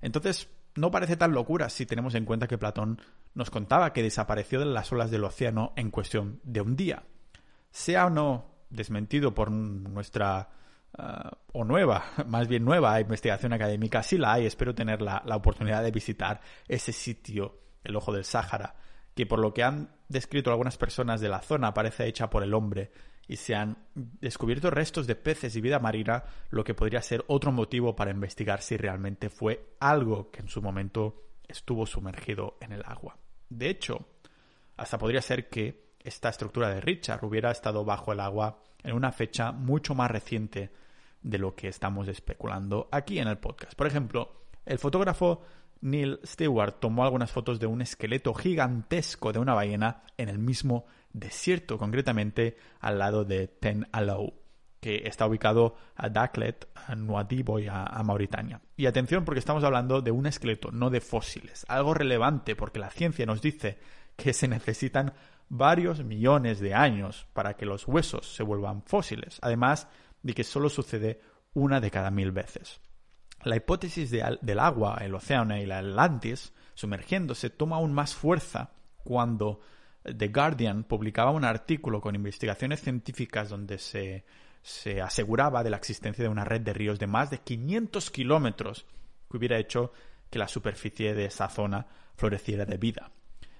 entonces 0.00 0.48
no 0.74 0.90
parece 0.90 1.16
tan 1.16 1.32
locura 1.32 1.68
si 1.68 1.86
tenemos 1.86 2.14
en 2.14 2.24
cuenta 2.24 2.48
que 2.48 2.58
Platón 2.58 3.00
nos 3.34 3.50
contaba 3.50 3.92
que 3.92 4.02
desapareció 4.02 4.58
de 4.58 4.66
las 4.66 4.92
olas 4.92 5.10
del 5.10 5.24
océano 5.24 5.72
en 5.76 5.90
cuestión 5.90 6.40
de 6.42 6.60
un 6.60 6.76
día. 6.76 7.04
Sea 7.70 8.06
o 8.06 8.10
no 8.10 8.54
desmentido 8.70 9.34
por 9.34 9.50
nuestra 9.50 10.50
uh, 10.98 11.30
o 11.52 11.64
nueva, 11.64 12.04
más 12.26 12.48
bien 12.48 12.64
nueva 12.64 13.00
investigación 13.00 13.52
académica, 13.52 14.02
sí 14.02 14.18
la 14.18 14.34
hay. 14.34 14.46
Espero 14.46 14.74
tener 14.74 15.02
la, 15.02 15.22
la, 15.24 15.36
oportunidad 15.36 15.82
de 15.82 15.90
visitar 15.90 16.40
ese 16.68 16.92
sitio, 16.92 17.60
el 17.82 17.96
Ojo 17.96 18.12
del 18.12 18.24
Sáhara, 18.24 18.74
que 19.14 19.26
por 19.26 19.38
lo 19.38 19.54
que 19.54 19.62
han 19.62 19.90
descrito 20.08 20.50
algunas 20.50 20.76
personas 20.76 21.20
de 21.20 21.28
la 21.28 21.40
zona 21.40 21.74
parece 21.74 22.06
hecha 22.06 22.30
por 22.30 22.42
el 22.42 22.54
hombre 22.54 22.90
y 23.26 23.36
se 23.36 23.54
han 23.54 23.78
descubierto 23.94 24.70
restos 24.70 25.06
de 25.06 25.16
peces 25.16 25.56
y 25.56 25.60
vida 25.60 25.78
marina, 25.78 26.24
lo 26.50 26.64
que 26.64 26.74
podría 26.74 27.00
ser 27.00 27.24
otro 27.28 27.52
motivo 27.52 27.96
para 27.96 28.10
investigar 28.10 28.60
si 28.60 28.76
realmente 28.76 29.30
fue 29.30 29.76
algo 29.80 30.30
que 30.30 30.40
en 30.40 30.48
su 30.48 30.60
momento 30.60 31.22
estuvo 31.48 31.86
sumergido 31.86 32.58
en 32.60 32.72
el 32.72 32.82
agua. 32.84 33.16
De 33.48 33.70
hecho, 33.70 34.06
hasta 34.76 34.98
podría 34.98 35.22
ser 35.22 35.48
que 35.48 35.94
esta 36.00 36.28
estructura 36.28 36.68
de 36.68 36.80
Richard 36.80 37.24
hubiera 37.24 37.50
estado 37.50 37.84
bajo 37.84 38.12
el 38.12 38.20
agua 38.20 38.60
en 38.82 38.94
una 38.94 39.12
fecha 39.12 39.52
mucho 39.52 39.94
más 39.94 40.10
reciente 40.10 40.70
de 41.24 41.38
lo 41.38 41.56
que 41.56 41.66
estamos 41.66 42.06
especulando 42.06 42.88
aquí 42.92 43.18
en 43.18 43.26
el 43.26 43.38
podcast. 43.38 43.74
Por 43.74 43.88
ejemplo, 43.88 44.30
el 44.64 44.78
fotógrafo 44.78 45.42
Neil 45.80 46.20
Stewart 46.24 46.76
tomó 46.78 47.02
algunas 47.02 47.32
fotos 47.32 47.58
de 47.58 47.66
un 47.66 47.82
esqueleto 47.82 48.32
gigantesco 48.34 49.32
de 49.32 49.40
una 49.40 49.54
ballena 49.54 50.02
en 50.16 50.28
el 50.28 50.38
mismo 50.38 50.86
desierto, 51.12 51.78
concretamente 51.78 52.56
al 52.80 52.98
lado 52.98 53.24
de 53.24 53.48
Ten 53.48 53.88
Alou, 53.90 54.34
que 54.80 55.02
está 55.06 55.26
ubicado 55.26 55.76
a 55.96 56.08
Daklet, 56.10 56.68
a 56.74 56.94
Nuadibo 56.94 57.58
y 57.58 57.68
a, 57.68 57.84
a 57.84 58.02
Mauritania. 58.02 58.60
Y 58.76 58.86
atención 58.86 59.24
porque 59.24 59.38
estamos 59.38 59.64
hablando 59.64 60.02
de 60.02 60.10
un 60.10 60.26
esqueleto, 60.26 60.70
no 60.72 60.90
de 60.90 61.00
fósiles. 61.00 61.64
Algo 61.68 61.94
relevante 61.94 62.54
porque 62.54 62.78
la 62.78 62.90
ciencia 62.90 63.24
nos 63.24 63.40
dice 63.40 63.78
que 64.16 64.32
se 64.32 64.46
necesitan 64.46 65.14
varios 65.48 66.04
millones 66.04 66.60
de 66.60 66.74
años 66.74 67.26
para 67.32 67.54
que 67.54 67.66
los 67.66 67.86
huesos 67.86 68.34
se 68.34 68.42
vuelvan 68.42 68.82
fósiles, 68.82 69.38
además 69.42 69.88
de 70.24 70.34
que 70.34 70.42
solo 70.42 70.68
sucede 70.68 71.20
una 71.52 71.80
de 71.80 71.90
cada 71.90 72.10
mil 72.10 72.32
veces. 72.32 72.80
La 73.44 73.56
hipótesis 73.56 74.10
de, 74.10 74.38
del 74.40 74.58
agua, 74.58 74.98
el 75.02 75.14
océano 75.14 75.56
y 75.56 75.66
la 75.66 75.78
Atlantis 75.78 76.52
sumergiéndose 76.74 77.50
toma 77.50 77.76
aún 77.76 77.92
más 77.92 78.14
fuerza 78.14 78.72
cuando 79.04 79.60
The 80.02 80.28
Guardian 80.28 80.84
publicaba 80.84 81.30
un 81.30 81.44
artículo 81.44 82.00
con 82.00 82.14
investigaciones 82.14 82.80
científicas 82.80 83.50
donde 83.50 83.78
se, 83.78 84.24
se 84.62 85.00
aseguraba 85.02 85.62
de 85.62 85.70
la 85.70 85.76
existencia 85.76 86.24
de 86.24 86.30
una 86.30 86.44
red 86.44 86.62
de 86.62 86.72
ríos 86.72 86.98
de 86.98 87.06
más 87.06 87.30
de 87.30 87.38
500 87.38 88.10
kilómetros 88.10 88.86
que 89.30 89.36
hubiera 89.36 89.58
hecho 89.58 89.92
que 90.30 90.38
la 90.38 90.48
superficie 90.48 91.14
de 91.14 91.26
esa 91.26 91.48
zona 91.50 91.86
floreciera 92.16 92.64
de 92.64 92.78
vida. 92.78 93.10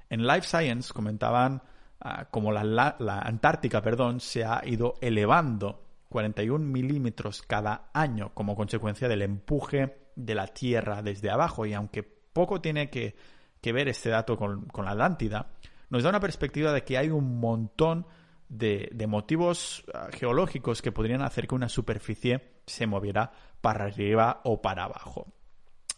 En 0.08 0.26
Life 0.26 0.48
Science 0.48 0.92
comentaban 0.92 1.62
uh, 2.04 2.24
como 2.30 2.52
la, 2.52 2.64
la, 2.64 2.96
la, 2.98 3.18
Antártica 3.20 3.82
perdón, 3.82 4.20
se 4.20 4.44
ha 4.44 4.62
ido 4.64 4.94
elevando 5.02 5.83
41 6.14 6.64
milímetros 6.64 7.42
cada 7.42 7.90
año 7.92 8.30
como 8.34 8.54
consecuencia 8.54 9.08
del 9.08 9.22
empuje 9.22 10.12
de 10.14 10.36
la 10.36 10.46
Tierra 10.46 11.02
desde 11.02 11.28
abajo. 11.28 11.66
Y 11.66 11.74
aunque 11.74 12.04
poco 12.04 12.60
tiene 12.60 12.88
que, 12.88 13.16
ver 13.64 13.88
este 13.88 14.10
dato 14.10 14.36
con, 14.36 14.68
la 14.84 14.92
Atlántida, 14.92 15.50
nos 15.90 16.04
da 16.04 16.10
una 16.10 16.20
perspectiva 16.20 16.70
de 16.70 16.84
que 16.84 16.98
hay 16.98 17.10
un 17.10 17.40
montón 17.40 18.06
de, 18.48 18.92
motivos 19.08 19.84
uh, 19.88 20.16
geológicos 20.16 20.82
que 20.82 20.92
podrían 20.92 21.22
hacer 21.22 21.48
que 21.48 21.56
una 21.56 21.68
superficie 21.68 22.60
se 22.64 22.86
moviera 22.86 23.32
para 23.60 23.86
arriba 23.86 24.40
o 24.44 24.62
para 24.62 24.84
abajo. 24.84 25.26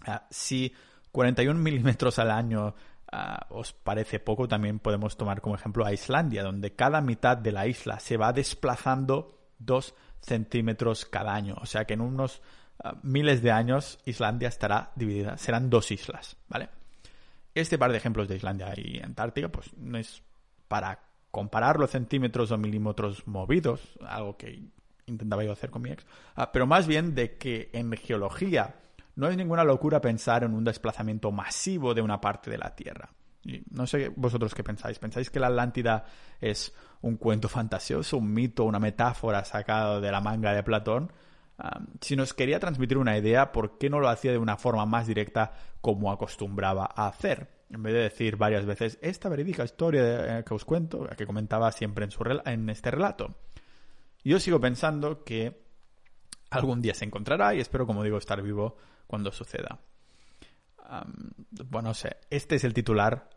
Uh, 0.09 0.13
si 0.31 0.73
41 1.13 1.61
milímetros 1.61 2.19
al 2.19 2.31
año 2.31 2.75
uh, 3.13 3.55
os 3.55 3.75
parece 3.75 4.19
poco, 4.19 4.49
también 4.49 4.79
podemos 4.79 5.19
tomar 5.19 5.43
como 5.43 5.57
ejemplo 5.57 5.85
a 5.85 5.93
Islandia, 5.93 6.43
donde 6.43 6.75
cada 6.75 7.03
mitad 7.03 7.37
de 7.37 7.53
la 7.53 7.67
isla 7.67 8.01
se 8.01 8.17
va 8.17 8.33
desplazando 8.33 9.37
dos 9.59 9.95
centímetros 10.21 11.05
cada 11.05 11.35
año. 11.35 11.57
O 11.61 11.67
sea 11.67 11.85
que 11.85 11.95
en 11.95 12.01
unos 12.01 12.43
uh, 12.85 12.91
miles 13.03 13.43
de 13.43 13.51
años 13.51 13.99
Islandia 14.05 14.49
estará 14.49 14.93
dividida, 14.97 15.37
serán 15.37 15.71
dos 15.71 15.91
islas, 15.91 16.37
¿vale? 16.49 16.69
Este 17.55 17.79
par 17.79 17.91
de 17.91 17.99
ejemplos 17.99 18.29
de 18.29 18.37
Islandia 18.37 18.75
y 18.77 19.01
Antártica, 19.01 19.49
pues 19.49 19.75
no 19.77 19.97
es 19.97 20.23
para 20.69 21.01
comparar 21.31 21.79
los 21.79 21.91
centímetros 21.91 22.51
o 22.51 22.59
milímetros 22.59 23.27
movidos, 23.27 23.81
algo 24.07 24.37
que 24.37 24.63
intentaba 25.07 25.45
yo 25.45 25.53
hacer 25.53 25.71
con 25.71 25.83
mi 25.83 25.91
ex, 25.91 26.05
ah, 26.35 26.51
pero 26.53 26.67
más 26.67 26.87
bien 26.87 27.15
de 27.15 27.37
que 27.37 27.71
en 27.73 27.93
geología 27.93 28.75
no 29.15 29.29
es 29.29 29.37
ninguna 29.37 29.65
locura 29.65 30.01
pensar 30.01 30.45
en 30.45 30.53
un 30.53 30.65
desplazamiento 30.65 31.33
masivo 31.33 31.95
de 31.95 32.03
una 32.03 32.21
parte 32.21 32.51
de 32.51 32.59
la 32.59 32.75
Tierra. 32.75 33.09
No 33.71 33.87
sé 33.87 34.11
vosotros 34.17 34.55
qué 34.55 34.65
pensáis. 34.65 34.99
¿Pensáis 34.99 35.31
que 35.31 35.41
la 35.41 35.49
Atlántida 35.49 36.05
es 36.41 36.75
un 37.03 37.17
cuento 37.17 37.49
fantasioso, 37.49 38.19
un 38.19 38.33
mito, 38.33 38.65
una 38.65 38.79
metáfora 38.79 39.45
sacado 39.45 40.01
de 40.01 40.11
la 40.11 40.21
manga 40.21 40.53
de 40.53 40.63
Platón? 40.63 41.13
Si 42.01 42.17
nos 42.17 42.35
quería 42.35 42.61
transmitir 42.61 42.99
una 42.99 43.17
idea, 43.17 43.51
¿por 43.51 43.79
qué 43.79 43.89
no 43.89 43.99
lo 43.99 44.09
hacía 44.09 44.33
de 44.33 44.39
una 44.39 44.57
forma 44.57 44.85
más 44.85 45.07
directa 45.07 45.53
como 45.81 46.13
acostumbraba 46.13 46.91
a 46.95 47.09
hacer? 47.09 47.49
En 47.71 47.83
vez 47.83 47.95
de 47.95 48.01
decir 48.01 48.37
varias 48.37 48.67
veces 48.67 48.99
esta 49.01 49.29
verídica 49.29 49.65
historia 49.65 50.39
eh, 50.39 50.45
que 50.45 50.55
os 50.55 50.65
cuento, 50.65 51.09
que 51.17 51.27
comentaba 51.27 51.73
siempre 51.73 52.05
en, 52.05 52.11
su, 52.11 52.23
en 52.45 52.69
este 52.69 52.91
relato. 52.91 53.35
Yo 54.23 54.39
sigo 54.39 54.61
pensando 54.61 55.25
que 55.25 55.65
algún 56.51 56.83
día 56.83 56.95
se 56.95 57.05
encontrará 57.05 57.55
y 57.55 57.61
espero, 57.61 57.87
como 57.87 58.05
digo, 58.05 58.19
estar 58.19 58.43
vivo 58.43 58.77
cuando 59.07 59.33
suceda. 59.33 59.81
Bueno, 61.69 61.93
este 62.31 62.57
es 62.57 62.65
el 62.65 62.75
titular 62.75 63.29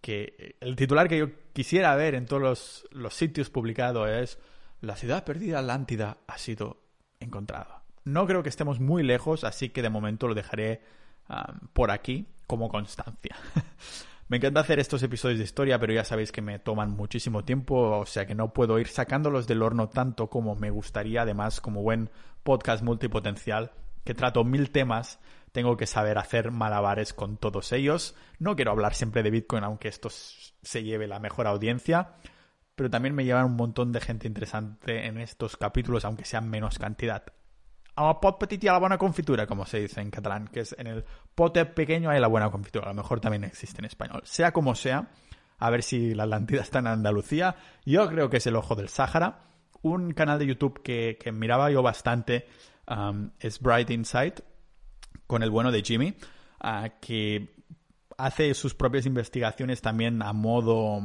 que 0.00 0.56
el 0.60 0.76
titular 0.76 1.08
que 1.08 1.18
yo 1.18 1.28
quisiera 1.52 1.94
ver 1.94 2.14
en 2.14 2.26
todos 2.26 2.42
los, 2.42 2.88
los 2.90 3.14
sitios 3.14 3.50
publicados 3.50 4.08
es 4.08 4.38
la 4.80 4.96
ciudad 4.96 5.24
perdida 5.24 5.58
Atlántida 5.58 6.18
ha 6.26 6.38
sido 6.38 6.82
encontrada. 7.20 7.82
No 8.04 8.26
creo 8.26 8.42
que 8.42 8.48
estemos 8.48 8.80
muy 8.80 9.02
lejos, 9.02 9.44
así 9.44 9.68
que 9.68 9.82
de 9.82 9.90
momento 9.90 10.26
lo 10.26 10.34
dejaré 10.34 10.82
por 11.72 11.90
aquí 11.90 12.26
como 12.46 12.68
constancia. 12.68 13.36
me 14.28 14.38
encanta 14.38 14.60
hacer 14.60 14.80
estos 14.80 15.02
episodios 15.02 15.38
de 15.38 15.44
historia, 15.44 15.78
pero 15.78 15.92
ya 15.92 16.04
sabéis 16.04 16.32
que 16.32 16.42
me 16.42 16.58
toman 16.58 16.90
muchísimo 16.90 17.44
tiempo, 17.44 17.98
o 17.98 18.06
sea 18.06 18.26
que 18.26 18.34
no 18.34 18.52
puedo 18.52 18.78
ir 18.78 18.88
sacándolos 18.88 19.46
del 19.46 19.62
horno 19.62 19.88
tanto 19.88 20.28
como 20.28 20.56
me 20.56 20.70
gustaría. 20.70 21.22
Además, 21.22 21.60
como 21.60 21.82
buen 21.82 22.10
podcast 22.42 22.82
multipotencial 22.82 23.72
que 24.04 24.14
trato 24.14 24.44
mil 24.44 24.70
temas, 24.70 25.20
tengo 25.52 25.76
que 25.76 25.86
saber 25.86 26.18
hacer 26.18 26.50
malabares 26.50 27.12
con 27.12 27.36
todos 27.36 27.72
ellos. 27.72 28.14
No 28.38 28.56
quiero 28.56 28.70
hablar 28.70 28.94
siempre 28.94 29.22
de 29.22 29.30
Bitcoin, 29.30 29.64
aunque 29.64 29.88
esto 29.88 30.08
se 30.10 30.82
lleve 30.82 31.06
la 31.06 31.18
mejor 31.18 31.46
audiencia 31.46 32.14
pero 32.80 32.88
también 32.88 33.14
me 33.14 33.26
llevan 33.26 33.44
un 33.44 33.56
montón 33.56 33.92
de 33.92 34.00
gente 34.00 34.26
interesante 34.26 35.06
en 35.06 35.18
estos 35.18 35.58
capítulos, 35.58 36.06
aunque 36.06 36.24
sean 36.24 36.48
menos 36.48 36.78
cantidad. 36.78 37.22
A 37.94 38.20
pot 38.20 38.38
petit 38.38 38.64
y 38.64 38.68
a 38.68 38.72
la 38.72 38.78
buena 38.78 38.96
confitura, 38.96 39.46
como 39.46 39.66
se 39.66 39.80
dice 39.80 40.00
en 40.00 40.10
catalán, 40.10 40.48
que 40.48 40.60
es 40.60 40.74
en 40.78 40.86
el 40.86 41.04
pote 41.34 41.66
pequeño 41.66 42.08
hay 42.08 42.18
la 42.20 42.28
buena 42.28 42.50
confitura. 42.50 42.86
A 42.86 42.94
lo 42.94 43.02
mejor 43.02 43.20
también 43.20 43.44
existe 43.44 43.82
en 43.82 43.84
español. 43.84 44.22
Sea 44.24 44.52
como 44.52 44.74
sea, 44.74 45.10
a 45.58 45.68
ver 45.68 45.82
si 45.82 46.14
la 46.14 46.22
Atlantida 46.22 46.62
está 46.62 46.78
en 46.78 46.86
Andalucía. 46.86 47.54
Yo 47.84 48.08
creo 48.08 48.30
que 48.30 48.38
es 48.38 48.46
el 48.46 48.56
ojo 48.56 48.74
del 48.74 48.88
Sáhara. 48.88 49.40
Un 49.82 50.12
canal 50.12 50.38
de 50.38 50.46
YouTube 50.46 50.82
que, 50.82 51.18
miraba 51.34 51.70
yo 51.70 51.82
bastante 51.82 52.46
es 53.40 53.60
Bright 53.60 53.90
Insight, 53.90 54.40
con 55.30 55.44
el 55.44 55.50
bueno 55.50 55.70
de 55.70 55.84
Jimmy, 55.84 56.16
uh, 56.64 56.88
que 57.00 57.54
hace 58.18 58.52
sus 58.52 58.74
propias 58.74 59.06
investigaciones 59.06 59.80
también 59.80 60.20
a 60.22 60.32
modo 60.32 61.00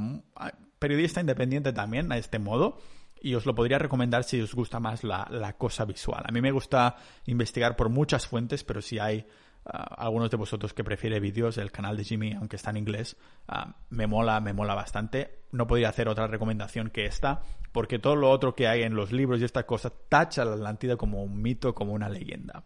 periodista 0.80 1.22
independiente 1.22 1.74
también 1.74 2.12
a 2.12 2.18
este 2.18 2.40
modo 2.40 2.80
y 3.22 3.36
os 3.36 3.46
lo 3.46 3.54
podría 3.54 3.78
recomendar 3.78 4.24
si 4.24 4.42
os 4.42 4.56
gusta 4.56 4.80
más 4.80 5.04
la, 5.04 5.54
cosa 5.60 5.86
visual. 5.86 6.24
A 6.26 6.32
mí 6.32 6.42
me 6.42 6.50
gusta 6.50 6.96
investigar 7.28 7.76
por 7.76 7.90
muchas 7.90 8.26
fuentes, 8.26 8.64
pero 8.64 8.82
si 8.82 8.98
hay 8.98 9.28
ah, 9.68 9.94
algunos 9.96 10.32
de 10.32 10.38
vosotros 10.38 10.74
que 10.74 10.84
prefiere 10.84 11.20
vídeos, 11.20 11.60
el 11.60 11.72
canal 11.72 11.96
de 11.96 12.04
Jimmy, 12.04 12.34
aunque 12.34 12.56
está 12.56 12.72
en 12.72 12.78
inglés, 12.78 13.18
ah, 13.48 13.76
me 13.92 14.08
mola, 14.08 14.42
me 14.42 14.54
mola 14.54 14.74
bastante. 14.74 15.44
No 15.52 15.68
podría 15.68 15.90
hacer 15.90 16.10
otra 16.10 16.26
recomendación 16.26 16.90
que 16.90 17.06
esta, 17.06 17.44
porque 17.72 18.00
todo 18.00 18.16
lo 18.16 18.32
otro 18.32 18.56
que 18.56 18.68
hay 18.68 18.82
en 18.82 18.96
los 18.96 19.12
libros 19.12 19.40
y 19.40 19.46
esta 19.46 19.68
cosa 19.68 19.94
tacha 20.10 20.44
la 20.46 20.56
Atlántida 20.56 20.98
como 20.98 21.24
un 21.24 21.44
mito, 21.44 21.76
como 21.76 21.94
una 21.94 22.10
leyenda. 22.10 22.64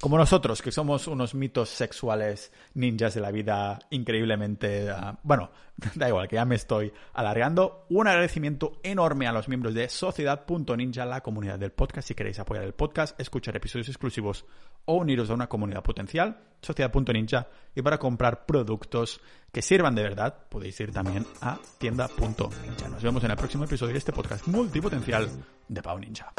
Como 0.00 0.16
nosotros, 0.16 0.62
que 0.62 0.72
somos 0.72 1.06
unos 1.08 1.34
mitos 1.34 1.68
sexuales 1.68 2.52
ninjas 2.72 3.14
de 3.14 3.20
la 3.20 3.30
vida 3.30 3.78
increíblemente... 3.90 4.90
Uh, 4.90 5.16
bueno, 5.22 5.50
da 5.94 6.08
igual, 6.08 6.26
que 6.26 6.36
ya 6.36 6.46
me 6.46 6.54
estoy 6.54 6.90
alargando. 7.12 7.84
Un 7.90 8.08
agradecimiento 8.08 8.80
enorme 8.82 9.26
a 9.26 9.32
los 9.32 9.46
miembros 9.48 9.74
de 9.74 9.90
Sociedad.ninja, 9.90 11.04
la 11.04 11.20
comunidad 11.20 11.58
del 11.58 11.72
podcast. 11.72 12.08
Si 12.08 12.14
queréis 12.14 12.38
apoyar 12.38 12.64
el 12.64 12.72
podcast, 12.72 13.20
escuchar 13.20 13.54
episodios 13.56 13.88
exclusivos 13.88 14.46
o 14.86 14.94
uniros 14.94 15.28
a 15.28 15.34
una 15.34 15.48
comunidad 15.48 15.82
potencial, 15.82 16.38
Sociedad.ninja. 16.62 17.48
Y 17.74 17.82
para 17.82 17.98
comprar 17.98 18.46
productos 18.46 19.20
que 19.52 19.60
sirvan 19.60 19.94
de 19.94 20.02
verdad, 20.02 20.34
podéis 20.48 20.80
ir 20.80 20.92
también 20.92 21.26
a 21.42 21.58
tienda.ninja. 21.76 22.88
Nos 22.88 23.02
vemos 23.02 23.22
en 23.22 23.32
el 23.32 23.36
próximo 23.36 23.64
episodio 23.64 23.92
de 23.92 23.98
este 23.98 24.14
podcast 24.14 24.48
multipotencial 24.48 25.28
de 25.68 25.82
Pau 25.82 25.98
Ninja. 25.98 26.32